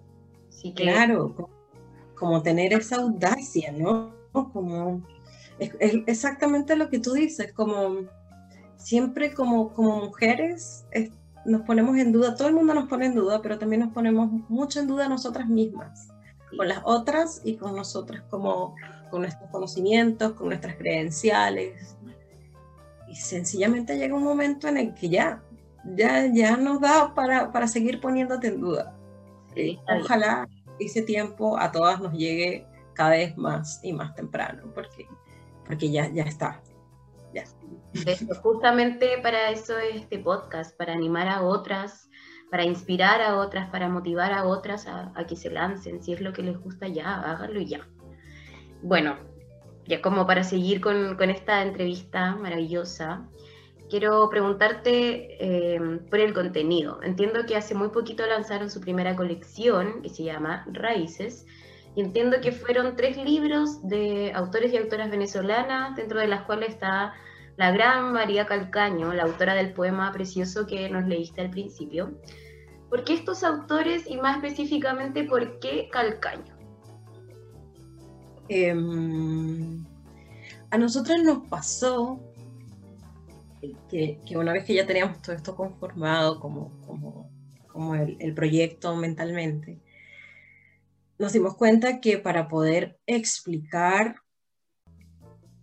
Claro, 0.75 1.35
como 2.15 2.41
tener 2.41 2.73
esa 2.73 2.95
audacia, 2.95 3.71
¿no? 3.71 4.11
Como, 4.31 5.03
es, 5.59 5.71
exactamente 6.07 6.75
lo 6.75 6.89
que 6.89 6.97
tú 6.97 7.13
dices, 7.13 7.53
como 7.53 8.07
siempre 8.77 9.35
como, 9.35 9.71
como 9.73 10.05
mujeres 10.05 10.87
nos 11.45 11.61
ponemos 11.61 11.95
en 11.97 12.11
duda, 12.11 12.35
todo 12.35 12.47
el 12.47 12.55
mundo 12.55 12.73
nos 12.73 12.89
pone 12.89 13.05
en 13.05 13.13
duda, 13.13 13.43
pero 13.43 13.59
también 13.59 13.81
nos 13.81 13.93
ponemos 13.93 14.31
mucho 14.49 14.79
en 14.79 14.87
duda 14.87 15.07
nosotras 15.07 15.47
mismas, 15.47 16.07
con 16.57 16.67
las 16.67 16.81
otras 16.85 17.41
y 17.43 17.55
con 17.55 17.75
nosotras, 17.75 18.23
como 18.31 18.73
con 19.11 19.21
nuestros 19.21 19.49
conocimientos, 19.51 20.33
con 20.33 20.47
nuestras 20.47 20.75
credenciales. 20.75 21.96
Sencillamente 23.19 23.97
llega 23.97 24.15
un 24.15 24.23
momento 24.23 24.67
en 24.67 24.77
el 24.77 24.93
que 24.93 25.09
ya, 25.09 25.43
ya, 25.95 26.25
ya 26.33 26.57
nos 26.57 26.81
da 26.81 27.13
para, 27.13 27.51
para 27.51 27.67
seguir 27.67 27.99
poniéndote 27.99 28.47
en 28.47 28.61
duda. 28.61 28.95
ojalá 30.01 30.47
ese 30.79 31.01
tiempo 31.01 31.57
a 31.57 31.71
todas 31.71 31.99
nos 31.99 32.13
llegue 32.13 32.65
cada 32.93 33.11
vez 33.11 33.37
más 33.37 33.79
y 33.83 33.93
más 33.93 34.15
temprano, 34.15 34.71
porque, 34.73 35.07
porque 35.65 35.91
ya, 35.91 36.09
ya 36.09 36.23
está. 36.23 36.61
Ya. 37.33 37.43
justamente 38.41 39.17
para 39.21 39.51
eso 39.51 39.77
es 39.77 40.01
este 40.01 40.19
podcast, 40.19 40.75
para 40.77 40.93
animar 40.93 41.27
a 41.27 41.43
otras, 41.43 42.09
para 42.49 42.63
inspirar 42.63 43.21
a 43.21 43.37
otras, 43.37 43.69
para 43.69 43.89
motivar 43.89 44.31
a 44.31 44.45
otras 44.45 44.87
a, 44.87 45.13
que 45.27 45.35
se 45.35 45.49
lancen. 45.49 46.01
Si 46.01 46.13
es 46.13 46.21
lo 46.21 46.33
que 46.33 46.43
les 46.43 46.57
gusta, 46.57 46.87
ya, 46.87 47.21
háganlo 47.21 47.61
ya. 47.61 47.87
Bueno, 48.81 49.17
ya 49.87 50.01
como 50.01 50.27
para 50.27 50.43
seguir 50.43 50.81
con, 50.81 51.29
esta 51.29 51.61
entrevista 51.61 52.35
maravillosa, 52.35 53.25
quiero 53.89 54.29
preguntarte 54.29 55.37
eh, 55.39 55.99
por 56.09 56.19
el 56.19 56.33
contenido. 56.33 56.99
Entiendo 57.03 57.45
que 57.45 57.55
hace 57.55 57.73
muy 57.73 57.89
poquito 57.89 58.25
lanzaron 58.25 58.69
su 58.69 58.81
primera 58.81 59.15
colección 59.15 60.01
que 60.01 60.09
se 60.09 60.23
llama 60.23 60.65
Raíces 60.71 61.45
y 61.95 62.01
entiendo 62.01 62.37
que 62.41 62.51
fueron 62.51 62.95
tres 62.95 63.17
libros 63.17 63.87
de 63.87 64.31
autores 64.35 64.73
y 64.73 64.77
autoras 64.77 65.09
venezolanas, 65.09 65.95
dentro 65.95 66.19
de 66.19 66.27
las 66.27 66.43
cuales 66.43 66.69
está 66.69 67.13
la 67.55 67.71
gran 67.71 68.13
María 68.13 68.45
Calcaño, 68.45 69.13
la 69.13 69.23
autora 69.23 69.55
del 69.55 69.73
poema 69.73 70.11
precioso 70.11 70.67
que 70.67 70.89
nos 70.89 71.07
leíste 71.07 71.41
al 71.41 71.49
principio. 71.49 72.11
¿Por 72.89 73.03
qué 73.03 73.13
estos 73.13 73.43
autores 73.43 74.05
y 74.07 74.17
más 74.17 74.37
específicamente 74.37 75.23
por 75.23 75.59
qué 75.59 75.89
Calcaño? 75.91 76.56
Em, 78.49 79.85
a 80.69 80.77
nosotros 80.77 81.21
nos 81.23 81.47
pasó 81.47 82.19
que, 83.89 84.19
una 84.35 84.53
vez 84.53 84.65
que 84.65 84.75
ya 84.75 84.85
teníamos 84.85 85.21
todo 85.21 85.35
esto 85.35 85.55
conformado 85.55 86.39
como, 86.39 86.71
como, 86.85 87.29
como 87.67 87.95
el, 87.95 88.33
proyecto 88.33 88.95
mentalmente, 88.95 89.79
nos 91.17 91.33
dimos 91.33 91.55
cuenta 91.55 91.99
que 91.99 92.17
para 92.17 92.47
poder 92.47 92.99
explicar 93.05 94.15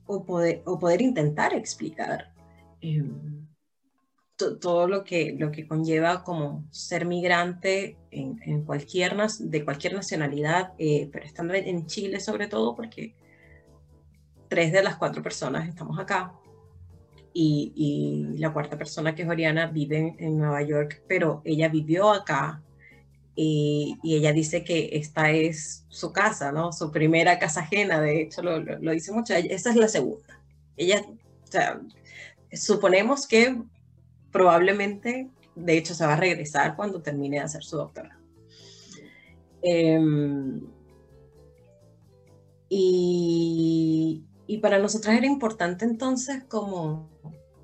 o 0.07 0.25
poder, 0.25 0.63
o 0.67 0.79
poder 0.79 1.01
intentar 1.01 1.55
explicar 1.55 2.35
em, 2.81 3.47
todo 4.61 4.87
lo 4.89 5.05
que, 5.05 5.35
lo 5.39 5.51
que 5.51 5.67
conlleva 5.67 6.23
como 6.23 6.65
ser 6.71 7.07
migrante 7.07 7.97
en, 8.11 8.41
en 8.45 8.65
cualquier, 8.65 9.17
de 9.17 9.65
cualquier 9.65 9.95
nacionalidad, 9.95 10.73
eh, 10.79 11.09
pero 11.13 11.25
estando 11.25 11.55
en 11.55 11.87
Chile 11.87 12.21
sobre 12.21 12.49
todo 12.49 12.75
porque 12.75 13.15
tres 14.49 14.73
de 14.73 14.83
las 14.83 14.97
cuatro 14.97 15.23
personas 15.23 15.69
estamos 15.69 15.99
acá 15.99 16.33
y, 17.35 17.73
y 17.75 18.39
la 18.39 18.53
cuarta 18.53 18.79
persona 18.79 19.15
que 19.15 19.23
es 19.23 19.29
Oriana 19.29 19.67
vive 19.67 20.15
en, 20.19 20.39
Nueva 20.39 20.63
York, 20.63 21.03
pero 21.09 21.43
ella 21.45 21.69
vivió 21.69 22.13
acá 22.13 22.63
y, 23.35 23.99
y, 24.05 24.15
ella 24.15 24.33
dice 24.33 24.63
que 24.63 24.91
esta 24.93 25.33
es 25.33 25.85
su 25.89 26.13
casa, 26.13 26.53
¿no? 26.53 26.73
Su 26.73 26.93
primera 26.93 27.41
casa 27.41 27.63
ajena, 27.63 28.01
de 28.01 28.23
hecho 28.23 28.43
lo, 28.43 28.61
lo, 28.61 28.93
dice 28.93 29.11
mucho, 29.11 29.35
esa 29.35 29.71
es 29.71 29.77
la 29.77 29.89
segunda. 29.89 30.41
Ella, 30.77 31.05
o 31.05 31.47
sea, 31.51 31.81
suponemos 32.53 33.27
que 33.27 33.61
probablemente, 34.35 35.31
de 35.55 35.79
hecho, 35.79 35.95
se 35.95 36.05
va 36.05 36.15
a 36.15 36.17
regresar 36.17 36.75
cuando 36.75 37.01
termine 37.01 37.37
de 37.37 37.45
hacer 37.45 37.63
su 37.63 37.77
doctorado. 37.77 38.21
Em, 39.63 40.61
y, 42.69 44.25
y 44.49 44.59
para 44.59 44.81
nosotras 44.81 45.17
era 45.17 45.27
importante 45.27 45.85
entonces 45.85 46.43
como 46.49 47.09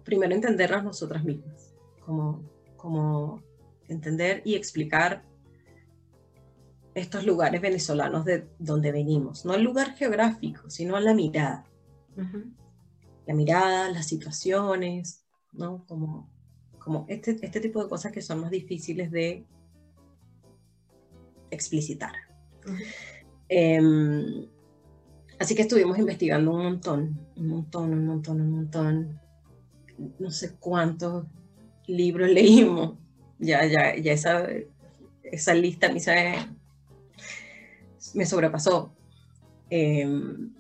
primero 0.05 0.33
entendernos 0.33 0.85
nosotras 0.85 1.25
mismas, 1.25 1.75
como, 2.07 2.41
como 2.77 3.43
entender 3.89 4.41
y 4.45 4.55
explicar 4.55 5.25
estos 6.95 7.27
lugares 7.27 7.61
venezolanos 7.61 8.25
de 8.25 8.47
donde 8.61 8.93
venimos, 8.93 9.45
no 9.45 9.55
el 9.55 9.65
lugar 9.65 9.97
geográfico, 9.97 10.71
sino 10.71 11.01
la 11.01 11.15
mirada. 11.15 11.65
La 13.27 13.35
mirada, 13.35 13.91
las 13.91 14.07
situaciones, 14.07 15.25
¿no? 15.53 15.85
Como, 15.87 16.31
como 16.81 17.07
este, 17.09 17.37
este 17.41 17.61
tipo 17.61 17.83
de 17.83 17.89
cosas 17.89 18.11
que 18.11 18.23
son 18.23 18.41
más 18.41 18.51
difíciles 18.51 19.11
de 19.13 19.45
explicitar. 21.51 22.13
Em, 23.49 24.47
así 25.39 25.55
que 25.55 25.63
estuvimos 25.63 25.99
investigando 25.99 26.53
un 26.53 26.63
montón, 26.63 27.21
un 27.37 27.47
montón, 27.49 27.93
un 27.93 28.07
montón, 28.07 28.41
un 28.41 28.51
montón. 28.51 29.21
No 30.19 30.31
sé 30.31 30.57
cuántos 30.59 31.27
libros 31.87 32.29
leímos. 32.33 32.97
Ya, 33.39 33.65
ya, 33.67 33.97
ya 33.97 34.13
esa, 34.13 34.47
esa 35.23 35.55
lista 35.55 35.87
a 35.87 35.93
mí 35.93 36.01
se, 36.01 36.35
me 38.15 38.27
sobrepasó. 38.27 38.93
Em, 39.71 40.53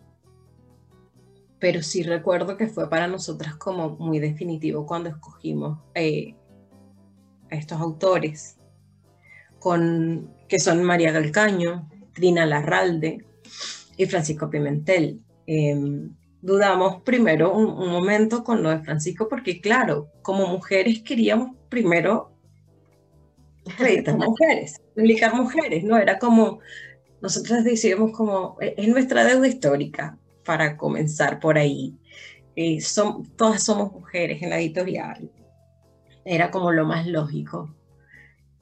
pero 1.61 1.83
sí 1.83 2.03
recuerdo 2.03 2.57
que 2.57 2.67
fue 2.67 2.89
para 2.89 3.07
nosotras 3.07 3.55
como 3.55 3.91
muy 3.91 4.19
definitivo 4.19 4.87
cuando 4.87 5.11
escogimos 5.11 5.79
eh, 5.95 6.35
a 7.51 7.55
estos 7.55 7.79
autores, 7.79 8.57
con, 9.59 10.35
que 10.49 10.59
son 10.59 10.83
María 10.83 11.13
Galcaño, 11.13 11.89
Trina 12.15 12.47
Larralde 12.47 13.27
y 13.97 14.07
Francisco 14.07 14.49
Pimentel. 14.49 15.21
Em, 15.47 16.15
dudamos 16.41 17.03
primero 17.03 17.53
un, 17.55 17.67
un, 17.67 17.91
momento 17.91 18.43
con 18.43 18.63
lo 18.63 18.71
de 18.71 18.79
Francisco 18.79 19.29
porque 19.29 19.61
claro, 19.61 20.09
como 20.23 20.47
mujeres 20.47 21.03
queríamos 21.03 21.57
primero 21.69 22.33
acreditar 23.71 24.17
mujeres, 24.17 24.81
publicar 24.95 25.35
mujeres, 25.35 25.85
¿no? 25.85 25.99
Era 25.99 26.19
como, 26.19 26.61
nosotros 27.21 27.65
decíamos 27.65 28.13
como, 28.13 28.57
e, 28.63 28.75
es 28.79 28.89
nuestra 28.89 29.25
deuda 29.25 29.47
histórica 29.47 30.20
para 30.51 30.77
comenzar 30.77 31.39
por 31.39 31.59
ahí. 31.59 31.97
Eh, 32.57 32.81
son, 32.81 33.25
todas 33.37 33.63
somos 33.63 33.93
mujeres 33.93 34.43
en 34.43 34.51
la 34.51 34.59
editorial. 34.59 35.31
Era 36.25 36.51
como 36.51 36.73
lo 36.73 36.85
más 36.85 37.07
lógico. 37.07 37.73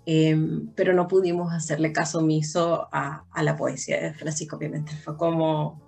Em, 0.04 0.68
pero 0.74 0.92
no 0.92 1.08
pudimos 1.08 1.50
hacerle 1.50 1.90
caso 1.90 2.18
omiso 2.18 2.90
a, 2.92 3.24
a, 3.30 3.42
la 3.42 3.56
poesía 3.56 4.02
de 4.02 4.12
Francisco 4.12 4.58
Pimentel. 4.58 4.98
Fue 4.98 5.16
como, 5.16 5.80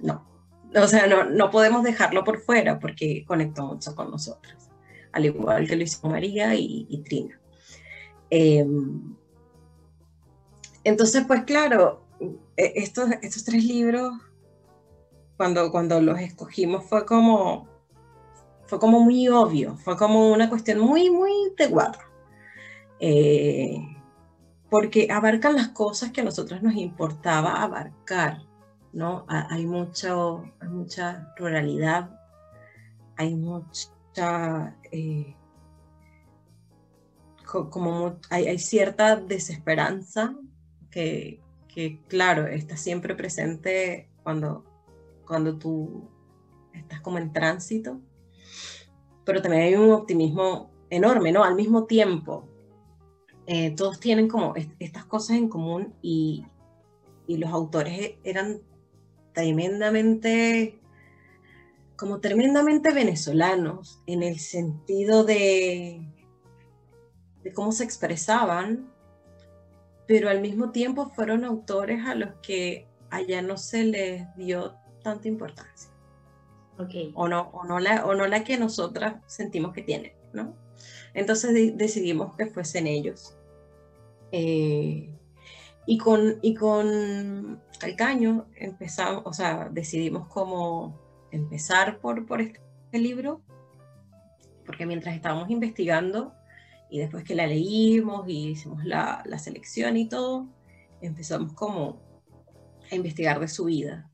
no, 0.00 0.26
o 0.74 0.88
sea, 0.88 1.06
no, 1.06 1.24
no 1.24 1.50
podemos 1.50 1.84
dejarlo 1.84 2.24
por 2.24 2.40
fuera 2.40 2.78
porque 2.78 3.26
conectó 3.26 3.66
mucho 3.66 3.94
con 3.94 4.10
nosotras, 4.10 4.70
al 5.12 5.26
igual 5.26 5.68
que 5.68 5.76
lo 5.76 5.82
hizo 5.82 6.08
María 6.08 6.54
y, 6.54 6.86
y 6.88 7.02
Trina. 7.02 7.38
Eh, 8.30 8.66
entonces, 10.82 11.24
pues 11.26 11.44
claro, 11.44 12.06
e, 12.56 12.72
estos, 12.76 13.10
estos 13.20 13.44
tres 13.44 13.64
libros, 13.64 14.14
cuando, 15.40 15.70
cuando 15.70 16.02
los 16.02 16.20
escogimos, 16.20 16.84
fue 16.84 17.06
como, 17.06 17.66
fue 18.66 18.78
como 18.78 19.00
muy 19.00 19.26
obvio, 19.28 19.74
fue 19.78 19.96
como 19.96 20.30
una 20.30 20.50
cuestión 20.50 20.80
muy, 20.80 21.08
muy 21.08 21.32
de 21.56 21.66
guata. 21.66 22.04
Eh, 22.98 23.78
porque 24.68 25.08
abarcan 25.10 25.56
las 25.56 25.68
cosas 25.68 26.12
que 26.12 26.20
a 26.20 26.24
nosotros 26.24 26.62
nos 26.62 26.74
importaba 26.74 27.62
abarcar, 27.62 28.42
¿no? 28.92 29.24
Hay, 29.28 29.64
mucho, 29.64 30.44
hay 30.60 30.68
mucha 30.68 31.32
ruralidad, 31.38 32.10
hay 33.16 33.34
mucha... 33.34 34.76
Eh, 34.92 35.34
como 37.46 38.18
hay, 38.28 38.46
hay, 38.46 38.58
cierta 38.58 39.16
desesperanza 39.16 40.36
que, 40.90 41.40
claro, 42.08 42.46
está 42.46 42.76
siempre 42.76 43.14
presente 43.14 44.10
cuando, 44.22 44.69
cuando 45.30 45.56
tú 45.56 46.10
estás 46.72 47.00
como 47.02 47.18
en 47.18 47.32
tránsito, 47.32 48.00
pero 49.24 49.40
también 49.40 49.62
hay 49.62 49.76
un 49.76 49.92
optimismo 49.92 50.72
enorme, 50.90 51.30
¿no? 51.30 51.44
Al 51.44 51.54
mismo 51.54 51.84
tiempo, 51.84 52.48
eh, 53.46 53.70
todos 53.76 54.00
tienen 54.00 54.26
como 54.26 54.54
estas 54.80 55.04
cosas 55.04 55.36
en 55.36 55.48
común 55.48 55.94
y, 56.02 56.44
y 57.28 57.36
los 57.36 57.48
autores 57.52 57.96
e, 57.96 58.18
eran 58.24 58.60
tremendamente, 59.32 60.80
como 61.94 62.18
tremendamente 62.18 62.92
venezolanos 62.92 64.02
en 64.06 64.24
el 64.24 64.40
sentido 64.40 65.22
de, 65.22 66.12
de 67.44 67.52
cómo 67.52 67.70
se 67.70 67.84
expresaban 67.84 68.90
pero 70.08 70.28
al 70.28 70.40
mismo 70.40 70.72
tiempo 70.72 71.12
fueron 71.14 71.44
autores 71.44 72.04
a 72.04 72.16
los 72.16 72.30
que 72.42 72.88
allá 73.10 73.42
no 73.42 73.56
se 73.56 73.84
les 73.84 74.26
dio 74.34 74.79
tanta 75.02 75.28
importancia. 75.28 75.90
Okay. 76.78 77.12
O, 77.14 77.28
no, 77.28 77.50
o, 77.52 77.64
no 77.64 77.78
la, 77.78 78.06
o 78.06 78.14
no 78.14 78.26
la 78.26 78.42
que 78.42 78.56
nosotras 78.56 79.16
sentimos 79.26 79.72
que 79.74 79.82
tienen, 79.82 80.12
¿no? 80.32 80.56
Entonces 81.12 81.76
decidimos 81.76 82.36
que 82.36 82.46
fuesen 82.46 82.86
ellos. 82.86 83.36
Eh, 84.32 85.14
y 85.86 85.98
con, 85.98 86.38
y 86.40 86.54
con 86.54 87.60
Calcaño 87.78 88.46
empezamos, 88.56 89.22
o 89.26 89.32
sea, 89.32 89.68
decidimos 89.70 90.28
cómo 90.28 90.98
empezar 91.32 91.98
por, 91.98 92.26
por 92.26 92.40
este 92.40 92.60
libro, 92.92 93.42
porque 94.64 94.86
mientras 94.86 95.14
estábamos 95.14 95.50
investigando, 95.50 96.32
y 96.90 96.98
después 96.98 97.24
que 97.24 97.34
la 97.34 97.46
leímos 97.46 98.28
y 98.28 98.50
hicimos 98.50 98.84
la, 98.84 99.22
la 99.26 99.38
selección 99.38 99.96
y 99.96 100.08
todo, 100.08 100.48
empezamos 101.00 101.52
como 101.54 102.00
a 102.90 102.94
investigar 102.94 103.38
de 103.40 103.48
su 103.48 103.66
vida, 103.66 104.09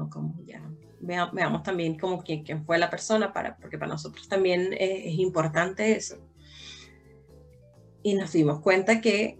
¿no? 0.00 0.10
como 0.10 0.34
ya 0.44 0.62
veamos 1.00 1.62
también 1.62 1.98
como 1.98 2.22
quién, 2.22 2.44
quién, 2.44 2.64
fue 2.64 2.78
la 2.78 2.90
persona, 2.90 3.32
para, 3.32 3.56
porque 3.56 3.78
para 3.78 3.92
nosotros 3.92 4.28
también 4.28 4.72
es, 4.72 5.06
es, 5.06 5.18
importante 5.18 5.96
eso. 5.96 6.16
Y 8.02 8.14
nos 8.14 8.32
dimos 8.32 8.60
cuenta 8.60 9.00
que 9.00 9.38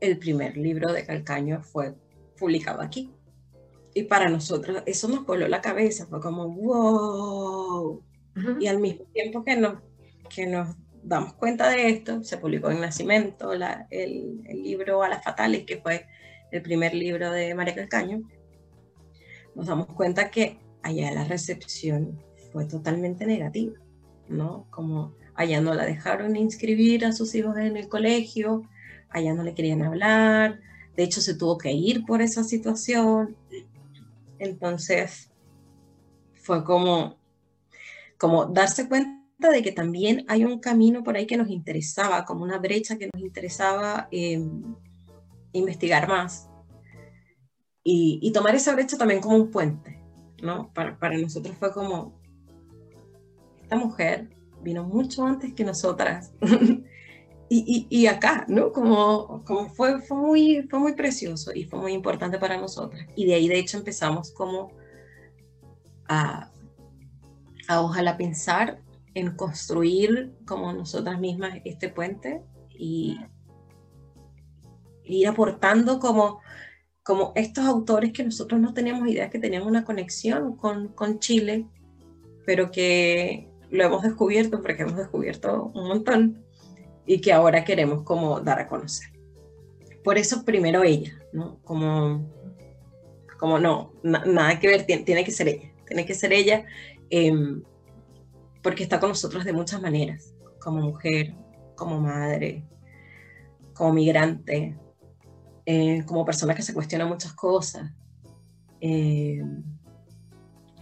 el 0.00 0.18
primer 0.18 0.56
libro 0.56 0.92
de 0.92 1.04
Calcaño 1.04 1.62
fue 1.62 1.94
publicado 2.38 2.82
aquí. 2.82 3.12
Y 3.94 4.04
para 4.04 4.28
nosotros 4.28 4.82
eso 4.86 5.08
nos 5.08 5.24
coló 5.24 5.46
la 5.48 5.60
cabeza, 5.60 6.06
fue 6.06 6.20
como, 6.20 6.48
wow. 6.48 7.90
Uh 7.90 8.02
-huh. 8.34 8.56
Y 8.60 8.66
al 8.66 8.80
mismo 8.80 9.04
tiempo 9.12 9.44
que 9.44 9.56
nos, 9.56 9.78
que 10.28 10.46
nos 10.46 10.76
damos 11.02 11.34
cuenta 11.34 11.68
de 11.68 11.88
esto, 11.88 12.24
se 12.24 12.38
publicó 12.38 12.70
en 12.70 12.80
Nacimiento 12.80 13.54
la, 13.54 13.86
el, 13.90 14.40
el, 14.46 14.62
libro 14.62 15.02
A 15.02 15.08
las 15.08 15.22
Fatales, 15.22 15.64
que 15.64 15.78
fue 15.78 16.06
el 16.50 16.62
primer 16.62 16.94
libro 16.94 17.30
de 17.30 17.54
María 17.54 17.74
Calcaño, 17.74 18.22
nos 19.54 19.66
damos 19.66 19.86
cuenta 19.88 20.30
que 20.30 20.58
allá 20.82 21.12
la 21.12 21.24
recepción 21.24 22.18
fue 22.52 22.66
totalmente 22.66 23.26
negativa, 23.26 23.74
¿no? 24.28 24.66
Como 24.70 25.14
allá 25.34 25.60
no 25.60 25.74
la 25.74 25.84
dejaron 25.84 26.36
inscribir 26.36 27.04
a 27.04 27.12
sus 27.12 27.34
hijos 27.34 27.56
en 27.56 27.76
el 27.76 27.88
colegio, 27.88 28.62
allá 29.08 29.34
no 29.34 29.42
le 29.42 29.54
querían 29.54 29.82
hablar, 29.82 30.60
de 30.96 31.02
hecho 31.02 31.20
se 31.20 31.34
tuvo 31.34 31.58
que 31.58 31.72
ir 31.72 32.04
por 32.04 32.22
esa 32.22 32.44
situación. 32.44 33.36
Entonces 34.38 35.30
fue 36.34 36.64
como, 36.64 37.16
como 38.18 38.46
darse 38.46 38.88
cuenta 38.88 39.50
de 39.50 39.62
que 39.62 39.72
también 39.72 40.24
hay 40.28 40.44
un 40.44 40.58
camino 40.60 41.02
por 41.02 41.16
ahí 41.16 41.26
que 41.26 41.36
nos 41.36 41.48
interesaba, 41.48 42.24
como 42.24 42.44
una 42.44 42.58
brecha 42.58 42.98
que 42.98 43.08
nos 43.12 43.22
interesaba 43.22 44.08
em, 44.10 44.74
investigar 45.52 46.08
más. 46.08 46.48
Y, 47.86 48.32
tomar 48.32 48.54
esa 48.54 48.74
brecha 48.74 48.96
también 48.96 49.20
como 49.20 49.36
un 49.36 49.50
puente, 49.50 50.02
¿no? 50.42 50.72
Para, 50.72 50.98
para 50.98 51.18
nosotros 51.18 51.54
fue 51.58 51.70
como, 51.72 52.18
esta 53.62 53.76
mujer 53.76 54.30
vino 54.62 54.84
mucho 54.84 55.24
antes 55.26 55.52
que 55.52 55.64
nosotras. 55.64 56.32
y, 57.50 57.86
y, 57.90 58.06
acá, 58.06 58.46
¿no? 58.48 58.72
Como, 58.72 59.44
como 59.44 59.68
fue, 59.68 60.00
fue, 60.00 60.16
muy, 60.16 60.66
fue 60.70 60.78
muy 60.78 60.94
precioso 60.94 61.52
y 61.54 61.64
fue 61.64 61.78
muy 61.78 61.92
importante 61.92 62.38
para 62.38 62.56
nosotras. 62.58 63.06
Y 63.14 63.26
de 63.26 63.34
ahí, 63.34 63.48
de 63.48 63.58
hecho, 63.58 63.76
empezamos 63.76 64.32
como 64.32 64.72
a, 66.08 66.50
a 67.68 67.80
ojalá 67.82 68.16
pensar 68.16 68.80
en 69.12 69.36
construir 69.36 70.34
como 70.46 70.72
nosotras 70.72 71.20
mismas 71.20 71.58
este 71.64 71.90
puente 71.90 72.42
y, 72.70 73.18
ir 75.04 75.28
aportando 75.28 75.98
como, 75.98 76.40
como 77.04 77.32
estos 77.36 77.66
autores 77.66 78.12
que 78.12 78.24
nosotros 78.24 78.58
no 78.60 78.72
teníamos 78.72 79.06
idea 79.08 79.30
que 79.30 79.38
tenían 79.38 79.62
una 79.62 79.84
conexión 79.84 80.56
con, 80.56 80.88
con 80.88 81.20
Chile, 81.20 81.66
pero 82.46 82.70
que 82.70 83.46
lo 83.70 83.84
hemos 83.84 84.02
descubierto 84.02 84.62
porque 84.62 84.82
hemos 84.82 84.96
descubierto 84.96 85.70
un 85.74 85.88
montón 85.88 86.42
y 87.04 87.20
que 87.20 87.32
ahora 87.32 87.64
queremos 87.64 88.02
como 88.02 88.40
dar 88.40 88.58
a 88.58 88.68
conocer. 88.68 89.08
Por 90.02 90.16
eso 90.16 90.44
primero 90.46 90.82
ella, 90.82 91.12
¿no? 91.34 91.58
Como, 91.62 92.26
como 93.38 93.58
no, 93.58 93.92
nada 94.02 94.58
que 94.58 94.68
ver, 94.68 94.86
tiene, 94.86 95.04
tiene, 95.04 95.24
que 95.24 95.30
ser 95.30 95.48
ella, 95.48 95.70
tiene 95.86 96.06
que 96.06 96.14
ser 96.14 96.32
ella 96.32 96.64
em, 97.10 97.62
porque 98.62 98.82
está 98.82 98.98
con 98.98 99.10
nosotros 99.10 99.44
de 99.44 99.52
muchas 99.52 99.82
maneras, 99.82 100.34
como 100.58 100.80
mujer, 100.80 101.34
como 101.76 102.00
madre, 102.00 102.64
como 103.74 103.92
migrante, 103.92 104.74
eh, 105.66 106.04
como 106.06 106.24
persona 106.24 106.54
que 106.54 106.62
se 106.62 106.74
cuestiona 106.74 107.06
muchas 107.06 107.32
cosas, 107.32 107.90
em, 108.80 109.62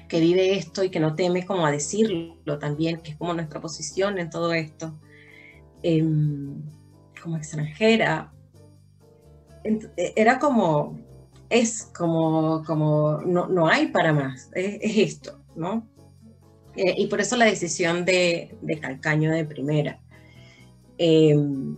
que 0.09 0.21
vive 0.21 0.57
esto 0.57 0.85
y 0.85 0.90
que 0.90 1.01
no 1.01 1.14
teme 1.14 1.47
como 1.47 1.64
a 1.66 1.71
decirlo 1.71 2.59
también, 2.59 3.01
que 3.01 3.12
es 3.12 3.16
como 3.16 3.35
nuestra 3.35 3.61
posición 3.61 4.18
en 4.18 4.31
todo 4.31 4.53
esto. 4.53 4.99
Em, 5.83 6.62
como 7.23 7.37
extranjera, 7.37 8.33
e, 9.64 10.12
era 10.16 10.38
como, 10.38 10.99
es 11.49 11.85
como, 11.97 12.64
como 12.64 13.21
no, 13.23 13.49
no 13.49 13.68
hay 13.68 13.88
para 13.88 14.12
más, 14.12 14.51
es, 14.55 14.79
esto, 14.83 15.40
¿no? 15.55 15.87
Eh, 16.77 16.95
y 16.99 17.07
por 17.07 17.21
eso 17.21 17.37
la 17.37 17.45
decisión 17.45 18.05
de, 18.05 18.57
de 18.62 18.81
Calcaño 18.81 19.31
de 19.31 19.45
primera. 19.45 20.01
Em, 20.99 21.77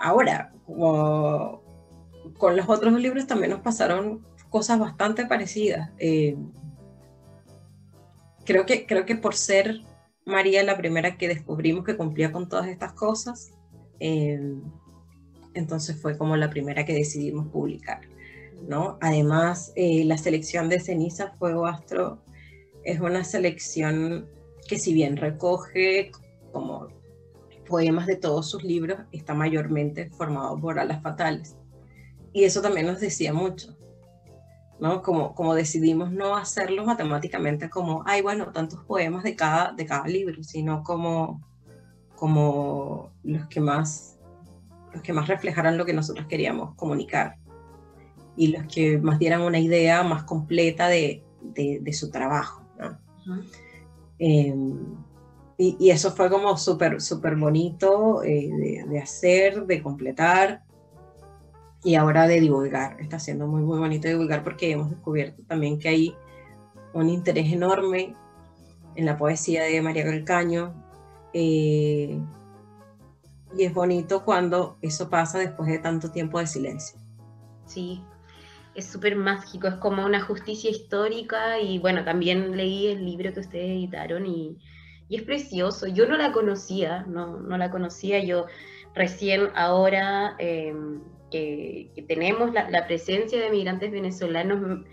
ahora, 0.00 0.52
con 2.42 2.56
los 2.56 2.68
otros 2.68 3.00
libros 3.00 3.28
también 3.28 3.52
nos 3.52 3.60
pasaron 3.60 4.26
cosas 4.50 4.76
bastante 4.76 5.26
parecidas. 5.26 5.90
Em, 5.98 6.50
creo, 8.44 8.66
que, 8.66 8.84
creo 8.84 9.06
que 9.06 9.14
por 9.14 9.36
ser 9.36 9.78
María 10.24 10.64
la 10.64 10.76
primera 10.76 11.16
que 11.16 11.28
descubrimos 11.28 11.84
que 11.84 11.96
cumplía 11.96 12.32
con 12.32 12.48
todas 12.48 12.66
estas 12.66 12.94
cosas. 12.94 13.52
Eh, 14.00 14.56
entonces 15.54 16.02
fue 16.02 16.18
como 16.18 16.36
la 16.36 16.50
primera 16.50 16.84
que 16.84 16.94
decidimos 16.94 17.46
publicar. 17.46 18.00
¿no? 18.66 18.98
Además, 19.00 19.72
eh, 19.76 20.04
la 20.04 20.18
selección 20.18 20.68
de 20.68 20.80
Ceniza 20.80 21.34
Fuego 21.38 21.66
Astro 21.66 22.24
es 22.82 22.98
una 22.98 23.22
selección 23.22 24.26
que 24.66 24.80
si 24.80 24.92
bien 24.92 25.16
recoge 25.16 26.10
como 26.50 26.88
poemas 27.68 28.08
de 28.08 28.16
todos 28.16 28.50
sus 28.50 28.64
libros, 28.64 28.98
está 29.12 29.32
mayormente 29.32 30.10
formado 30.10 30.58
por 30.58 30.80
alas 30.80 31.00
fatales. 31.04 31.54
Y 32.32 32.44
eso 32.44 32.62
también 32.62 32.86
nos 32.86 33.00
decía 33.00 33.32
mucho, 33.32 33.76
como, 35.02 35.34
como 35.34 35.54
decidimos 35.54 36.10
no 36.10 36.36
hacerlo 36.36 36.84
matemáticamente 36.84 37.70
como, 37.70 38.02
ay, 38.06 38.22
bueno, 38.22 38.52
tantos 38.52 38.80
poemas 38.84 39.22
de 39.22 39.36
cada, 39.36 39.72
de 39.72 39.86
cada 39.86 40.06
libro, 40.06 40.42
sino 40.42 40.82
como, 40.82 41.40
como 42.16 43.10
los 43.22 43.46
que 43.48 43.60
más 43.60 44.12
los 44.92 45.02
que 45.02 45.12
más 45.12 45.26
reflejaran 45.26 45.78
lo 45.78 45.86
que 45.86 45.94
nosotros 45.94 46.26
queríamos 46.26 46.74
comunicar 46.74 47.36
y 48.36 48.48
los 48.48 48.64
que 48.66 48.98
más 48.98 49.18
dieran 49.18 49.42
una 49.42 49.58
idea 49.58 50.02
más 50.02 50.24
completa 50.24 50.88
de, 50.88 51.22
de, 51.42 51.92
su 51.92 52.10
trabajo. 52.10 52.62
Em, 54.18 54.78
y, 55.58 55.76
y, 55.78 55.90
eso 55.90 56.12
fue 56.12 56.30
como 56.30 56.56
súper, 56.56 57.00
súper 57.00 57.36
bonito 57.36 58.22
eh, 58.22 58.50
de, 58.50 58.84
de, 58.88 58.98
hacer, 59.00 59.66
de 59.66 59.82
completar 59.82 60.62
y 61.84 61.94
ahora 61.96 62.28
de 62.28 62.40
divulgar. 62.40 63.00
Está 63.00 63.18
siendo 63.18 63.46
muy, 63.46 63.62
muy 63.62 63.78
bonito 63.78 64.08
divulgar 64.08 64.44
porque 64.44 64.70
hemos 64.70 64.90
descubierto 64.90 65.42
también 65.48 65.78
que 65.78 65.88
hay 65.88 66.14
un 66.92 67.08
interés 67.08 67.52
enorme 67.52 68.14
en 68.94 69.06
la 69.06 69.16
poesía 69.16 69.64
de 69.64 69.82
María 69.82 70.04
Calcaño. 70.04 70.74
Eh, 71.32 72.20
y 73.56 73.64
es 73.64 73.74
bonito 73.74 74.24
cuando 74.24 74.78
eso 74.80 75.10
pasa 75.10 75.38
después 75.38 75.68
de 75.68 75.78
tanto 75.78 76.10
tiempo 76.10 76.38
de 76.38 76.46
silencio. 76.46 76.98
Sí, 77.66 78.02
es 78.74 78.86
súper 78.86 79.16
mágico, 79.16 79.66
es 79.66 79.74
como 79.74 80.04
una 80.04 80.22
justicia 80.22 80.70
histórica 80.70 81.58
y 81.58 81.78
bueno, 81.78 82.04
también 82.04 82.56
leí 82.56 82.88
el 82.88 83.04
libro 83.04 83.32
que 83.32 83.40
ustedes 83.40 83.70
editaron 83.70 84.26
y, 84.26 84.58
y 85.08 85.16
es 85.16 85.22
precioso. 85.22 85.86
Yo 85.86 86.06
no 86.06 86.16
la 86.16 86.32
conocía, 86.32 87.04
no, 87.08 87.38
no 87.38 87.58
la 87.58 87.70
conocía, 87.70 88.22
yo 88.22 88.46
recién 88.94 89.48
ahora... 89.54 90.36
Eh, 90.38 90.74
que, 91.32 92.04
tenemos 92.06 92.52
la, 92.52 92.86
presencia 92.86 93.40
de 93.40 93.50
migrantes 93.50 93.90
venezolanos, 93.90 94.84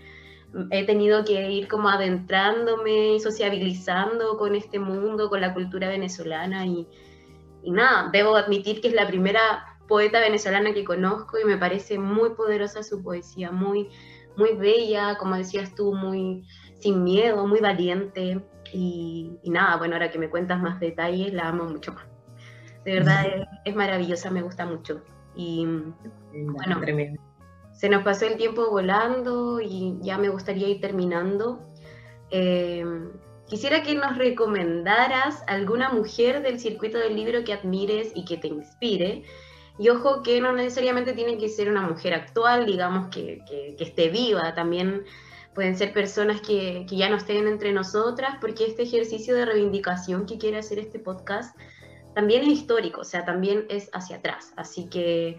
he 0.70 0.84
tenido 0.84 1.24
que 1.24 1.50
ir 1.50 1.68
como 1.68 1.88
adentrándome 1.88 3.14
y 3.14 3.20
sociabilizando 3.20 4.36
con 4.36 4.56
este 4.56 4.78
mundo, 4.78 5.28
con 5.28 5.40
la 5.40 5.54
cultura 5.54 5.88
venezolana 5.88 6.66
y, 6.66 6.88
nada, 7.64 8.10
debo 8.12 8.36
admitir 8.36 8.80
que 8.80 8.88
es 8.88 8.94
la 8.94 9.06
primera 9.06 9.78
poeta 9.86 10.20
venezolana 10.20 10.72
que 10.72 10.84
conozco 10.84 11.38
y 11.38 11.44
me 11.44 11.58
parece 11.58 11.98
muy 11.98 12.30
poderosa 12.30 12.82
su 12.82 13.02
poesía, 13.02 13.50
muy, 13.50 13.90
muy 14.36 14.54
bella, 14.54 15.16
como 15.18 15.36
decías 15.36 15.74
tú, 15.74 15.94
muy 15.94 16.44
sin 16.80 17.04
miedo, 17.04 17.46
muy 17.46 17.60
valiente. 17.60 18.40
Y, 18.72 19.38
nada, 19.44 19.76
bueno, 19.76 19.94
ahora 19.94 20.10
que 20.10 20.18
me 20.18 20.30
cuentas 20.30 20.60
más 20.60 20.80
detalles, 20.80 21.32
la 21.32 21.48
amo 21.48 21.64
mucho 21.64 21.92
más. 21.92 22.06
De 22.84 22.94
verdad 22.94 23.26
es 23.64 23.76
maravillosa, 23.76 24.30
me 24.30 24.42
gusta 24.42 24.64
mucho. 24.64 25.02
Y 25.36 25.66
bueno, 26.32 26.80
se 27.72 27.88
nos 27.88 28.02
pasó 28.02 28.26
el 28.26 28.36
tiempo 28.36 28.68
volando 28.70 29.60
y 29.60 29.98
ya 30.02 30.18
me 30.18 30.28
gustaría 30.28 30.68
ir 30.68 30.80
terminando. 30.80 31.60
Eh, 32.30 32.84
quisiera 33.48 33.82
que 33.82 33.94
nos 33.94 34.18
recomendaras 34.18 35.42
alguna 35.46 35.90
mujer 35.90 36.42
del 36.42 36.60
circuito 36.60 36.98
del 36.98 37.16
libro 37.16 37.42
que 37.42 37.52
admires 37.52 38.12
y 38.14 38.24
que 38.24 38.36
te 38.36 38.48
inspire. 38.48 39.24
Y 39.78 39.88
ojo 39.88 40.22
que 40.22 40.42
no 40.42 40.52
necesariamente 40.52 41.14
tiene 41.14 41.38
que 41.38 41.48
ser 41.48 41.70
una 41.70 41.80
mujer 41.80 42.12
actual, 42.12 42.66
digamos, 42.66 43.08
que, 43.08 43.42
que, 43.48 43.82
esté 43.82 44.10
viva. 44.10 44.54
También 44.54 45.04
pueden 45.54 45.74
ser 45.74 45.94
personas 45.94 46.42
que, 46.42 46.84
que, 46.86 46.96
ya 46.96 47.08
no 47.08 47.16
estén 47.16 47.48
entre 47.48 47.72
nosotras, 47.72 48.36
porque 48.42 48.66
este 48.66 48.82
ejercicio 48.82 49.34
de 49.34 49.46
reivindicación 49.46 50.26
que 50.26 50.36
quiere 50.36 50.58
hacer 50.58 50.78
este 50.78 50.98
podcast 50.98 51.56
también 52.14 52.42
es 52.42 52.48
histórico, 52.48 53.00
o 53.00 53.04
sea, 53.04 53.24
también 53.24 53.64
es 53.70 53.88
hacia 53.94 54.16
atrás. 54.16 54.52
Así 54.56 54.88
que, 54.90 55.38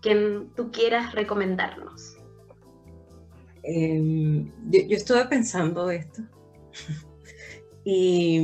quien 0.00 0.50
tú 0.54 0.70
quieras 0.70 1.14
recomendarnos. 1.14 2.16
Em, 3.62 4.50
yo, 4.70 4.96
estuve 4.96 5.26
pensando 5.26 5.90
esto. 5.90 6.22
y, 7.84 8.40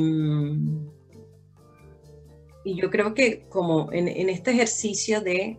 y, 2.65 2.75
yo 2.75 2.91
creo 2.91 3.15
que 3.15 3.47
como 3.49 3.93
en, 3.93 4.29
este 4.29 4.51
ejercicio 4.51 5.21
de, 5.21 5.59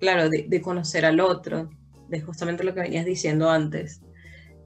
claro, 0.00 0.28
de, 0.28 0.60
conocer 0.62 1.04
al 1.04 1.20
otro, 1.20 1.70
de 2.08 2.20
justamente 2.20 2.64
lo 2.64 2.74
que 2.74 2.80
venías 2.80 3.04
diciendo 3.04 3.50
antes, 3.50 4.00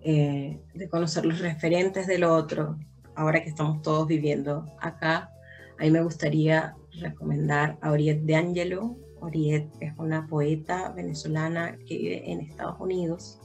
eh, 0.02 0.60
de 0.74 0.88
conocer 0.88 1.26
los 1.26 1.40
referentes 1.40 2.06
del 2.06 2.24
otro, 2.24 2.78
ahora 3.16 3.42
que 3.42 3.50
estamos 3.50 3.82
todos 3.82 4.06
viviendo 4.06 4.64
acá, 4.80 5.30
a 5.78 5.82
mí 5.82 5.90
me 5.90 6.02
gustaría 6.02 6.74
recomendar 7.00 7.78
a 7.80 7.92
Oriet 7.92 8.20
de 8.22 8.34
Angelo. 8.34 8.96
Oriet 9.20 9.68
es 9.80 9.92
una 9.98 10.26
poeta 10.26 10.90
venezolana 10.90 11.78
que 11.86 11.98
vive 11.98 12.30
en 12.30 12.40
Estados 12.40 12.80
Unidos. 12.80 13.38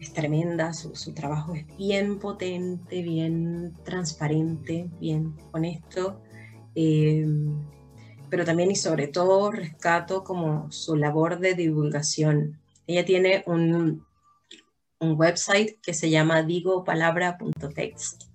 Es 0.00 0.12
tremenda, 0.12 0.72
su, 0.72 1.12
trabajo 1.12 1.54
es 1.54 1.66
bien 1.76 2.18
potente, 2.18 3.02
bien 3.02 3.74
transparente, 3.84 4.88
bien 4.98 5.36
honesto 5.52 6.22
em, 6.74 7.54
pero 8.30 8.44
también 8.44 8.70
y 8.70 8.76
sobre 8.76 9.08
todo 9.08 9.50
rescato 9.50 10.22
como 10.22 10.70
su 10.70 10.96
labor 10.96 11.40
de 11.40 11.54
divulgación. 11.54 12.60
Ella 12.86 13.04
tiene 13.04 13.42
un, 13.46 14.06
un 15.00 15.20
website 15.20 15.80
que 15.82 15.92
se 15.92 16.10
llama 16.10 16.42
digopalabra.text 16.42 18.30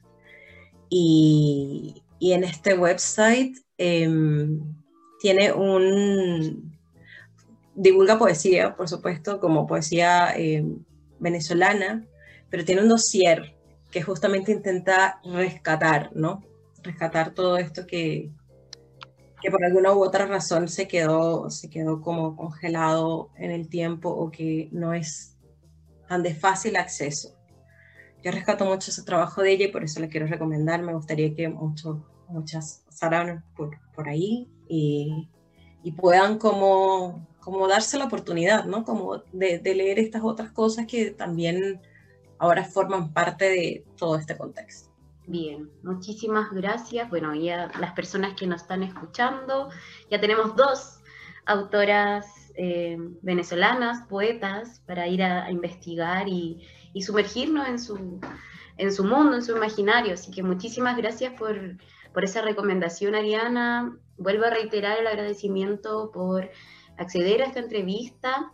y, 0.89 2.03
y 2.19 2.33
en 2.33 2.43
este 2.43 2.77
website 2.77 3.57
em, 3.77 4.75
tiene 5.25 5.51
un... 5.51 6.77
divulga 7.73 8.19
poesía, 8.19 8.75
por 8.75 8.87
supuesto, 8.87 9.39
como 9.39 9.65
poesía 9.65 10.31
em, 10.35 10.83
venezolana, 11.17 12.05
pero 12.51 12.63
tiene 12.63 12.83
un 12.83 12.89
dossier 12.89 13.55
que 13.89 14.03
justamente 14.03 14.51
intenta 14.51 15.19
rescatar, 15.23 16.11
¿no? 16.13 16.43
Rescatar 16.83 17.33
todo 17.33 17.57
esto 17.57 17.87
que, 17.87 18.29
que 19.41 19.49
por 19.49 19.65
alguna 19.65 19.93
u 19.93 20.03
otra 20.03 20.27
razón 20.27 20.67
se 20.67 20.87
quedó, 20.87 21.49
se 21.49 21.71
quedó 21.71 22.01
como 22.01 22.35
congelado 22.35 23.31
en 23.35 23.49
el 23.49 23.67
tiempo 23.67 24.09
o 24.09 24.29
que 24.29 24.69
no 24.71 24.93
es 24.93 25.39
tan 26.07 26.21
de 26.21 26.35
fácil 26.35 26.75
acceso. 26.75 27.35
Yo 28.23 28.29
rescato 28.31 28.63
mucho 28.63 28.91
ese 28.91 29.01
trabajo 29.01 29.41
de 29.41 29.53
ella 29.53 29.65
y 29.65 29.71
por 29.71 29.83
eso 29.83 29.99
le 29.99 30.09
quiero 30.09 30.27
recomendar. 30.27 30.83
Me 30.83 30.93
gustaría 30.93 31.33
que 31.33 31.49
muchos, 31.49 31.97
muchas 32.27 32.83
pasaran 32.85 33.43
por, 33.55 33.79
por 33.95 34.07
ahí 34.07 34.51
y, 34.67 35.27
y, 35.83 35.91
puedan 35.91 36.37
como, 36.37 37.27
como 37.39 37.67
darse 37.67 37.97
la 37.97 38.05
oportunidad, 38.05 38.65
¿no? 38.65 38.83
Como 38.83 39.17
de, 39.31 39.59
de 39.59 39.75
leer 39.75 39.99
estas 39.99 40.23
otras 40.23 40.51
cosas 40.51 40.85
que 40.87 41.11
también 41.11 41.81
ahora 42.37 42.63
forman 42.63 43.13
parte 43.13 43.45
de 43.45 43.85
todo 43.97 44.17
este 44.17 44.37
contexto. 44.37 44.89
Bien, 45.27 45.71
muchísimas 45.83 46.51
gracias. 46.51 47.09
Bueno, 47.09 47.33
ya 47.33 47.71
las 47.79 47.93
personas 47.93 48.35
que 48.35 48.45
nos 48.45 48.61
están 48.61 48.83
escuchando, 48.83 49.69
ya 50.09 50.21
tenemos 50.21 50.55
dos 50.55 50.99
autoras 51.45 52.27
eh, 52.55 52.97
venezolanas, 53.21 54.07
poetas, 54.07 54.81
para 54.85 55.07
ir 55.07 55.23
a, 55.23 55.49
investigar 55.51 56.27
y, 56.27 56.67
sumergirnos 57.01 57.67
en 57.67 57.79
su, 57.79 58.19
en 58.77 58.93
su 58.93 59.03
mundo, 59.03 59.35
en 59.35 59.43
su 59.43 59.55
imaginario. 59.55 60.13
Así 60.13 60.31
que 60.31 60.43
muchísimas 60.43 60.95
gracias 60.95 61.33
por, 61.33 61.57
por 62.15 62.23
esa 62.23 62.41
recomendación, 62.41 63.13
Ariana. 63.13 63.95
Vuelvo 64.17 64.45
a 64.45 64.49
reiterar 64.49 64.97
el 64.97 65.05
agradecimiento 65.05 66.09
por 66.11 66.49
acceder 66.97 67.43
a 67.43 67.45
esta 67.45 67.59
entrevista 67.59 68.51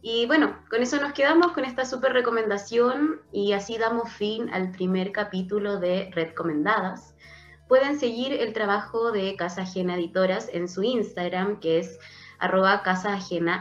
y 0.00 0.26
bueno, 0.26 0.56
con 0.70 0.82
eso 0.82 1.00
nos 1.00 1.12
quedamos 1.12 1.52
con 1.52 1.64
esta 1.64 1.84
súper 1.84 2.12
recomendación 2.12 3.20
y 3.32 3.52
así 3.52 3.78
damos 3.78 4.12
fin 4.12 4.48
al 4.50 4.70
primer 4.70 5.12
capítulo 5.12 5.78
de 5.78 6.10
Recomendadas. 6.12 7.14
Pueden 7.66 7.98
seguir 7.98 8.32
el 8.32 8.52
trabajo 8.52 9.10
de 9.10 9.34
Casa 9.36 9.62
Ajena 9.62 9.96
Editoras 9.96 10.48
en 10.52 10.68
su 10.68 10.82
Instagram, 10.82 11.60
que 11.60 11.78
es 11.78 11.98
arroba 12.38 12.82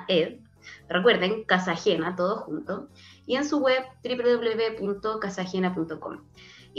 ed. 0.07 0.39
Recuerden, 0.87 1.43
Casa 1.43 1.71
Ajena, 1.71 2.15
todo 2.15 2.37
junto. 2.37 2.89
Y 3.25 3.35
en 3.35 3.45
su 3.45 3.59
web 3.59 3.83
www.casajena.com. 4.03 6.21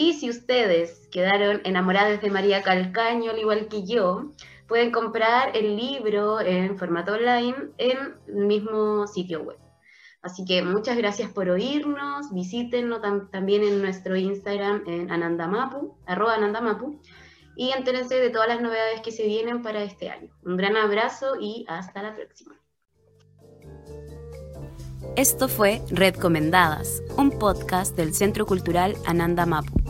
Y 0.00 0.12
si 0.12 0.30
ustedes 0.30 1.08
quedaron 1.10 1.60
enamoradas 1.64 2.22
de 2.22 2.30
María 2.30 2.62
Calcaño, 2.62 3.32
al 3.32 3.38
igual 3.40 3.66
que 3.66 3.84
yo, 3.84 4.30
pueden 4.68 4.92
comprar 4.92 5.56
el 5.56 5.76
libro 5.76 6.38
en 6.38 6.78
formato 6.78 7.14
online 7.14 7.72
en 7.78 8.14
el 8.28 8.46
mismo 8.46 9.08
sitio 9.08 9.42
web. 9.42 9.58
Así 10.22 10.44
que 10.44 10.62
muchas 10.62 10.96
gracias 10.96 11.32
por 11.32 11.48
oírnos, 11.48 12.32
visítenos 12.32 13.00
también 13.32 13.64
en 13.64 13.82
nuestro 13.82 14.14
Instagram 14.14 14.84
en 14.86 15.10
anandamapu, 15.10 15.96
arroba 16.06 16.36
anandamapu, 16.36 17.00
y 17.56 17.72
entérense 17.72 18.20
de 18.20 18.30
todas 18.30 18.46
las 18.46 18.60
novedades 18.60 19.00
que 19.00 19.10
se 19.10 19.26
vienen 19.26 19.64
para 19.64 19.82
este 19.82 20.10
año. 20.10 20.30
Un 20.44 20.56
gran 20.56 20.76
abrazo 20.76 21.34
y 21.40 21.66
hasta 21.66 22.02
la 22.02 22.14
próxima. 22.14 22.54
Esto 25.16 25.48
fue 25.48 25.82
Red 25.90 26.14
Comendadas, 26.14 27.02
un 27.16 27.36
podcast 27.36 27.96
del 27.96 28.14
Centro 28.14 28.46
Cultural 28.46 28.94
Ananda 29.04 29.44
Mapu. 29.44 29.87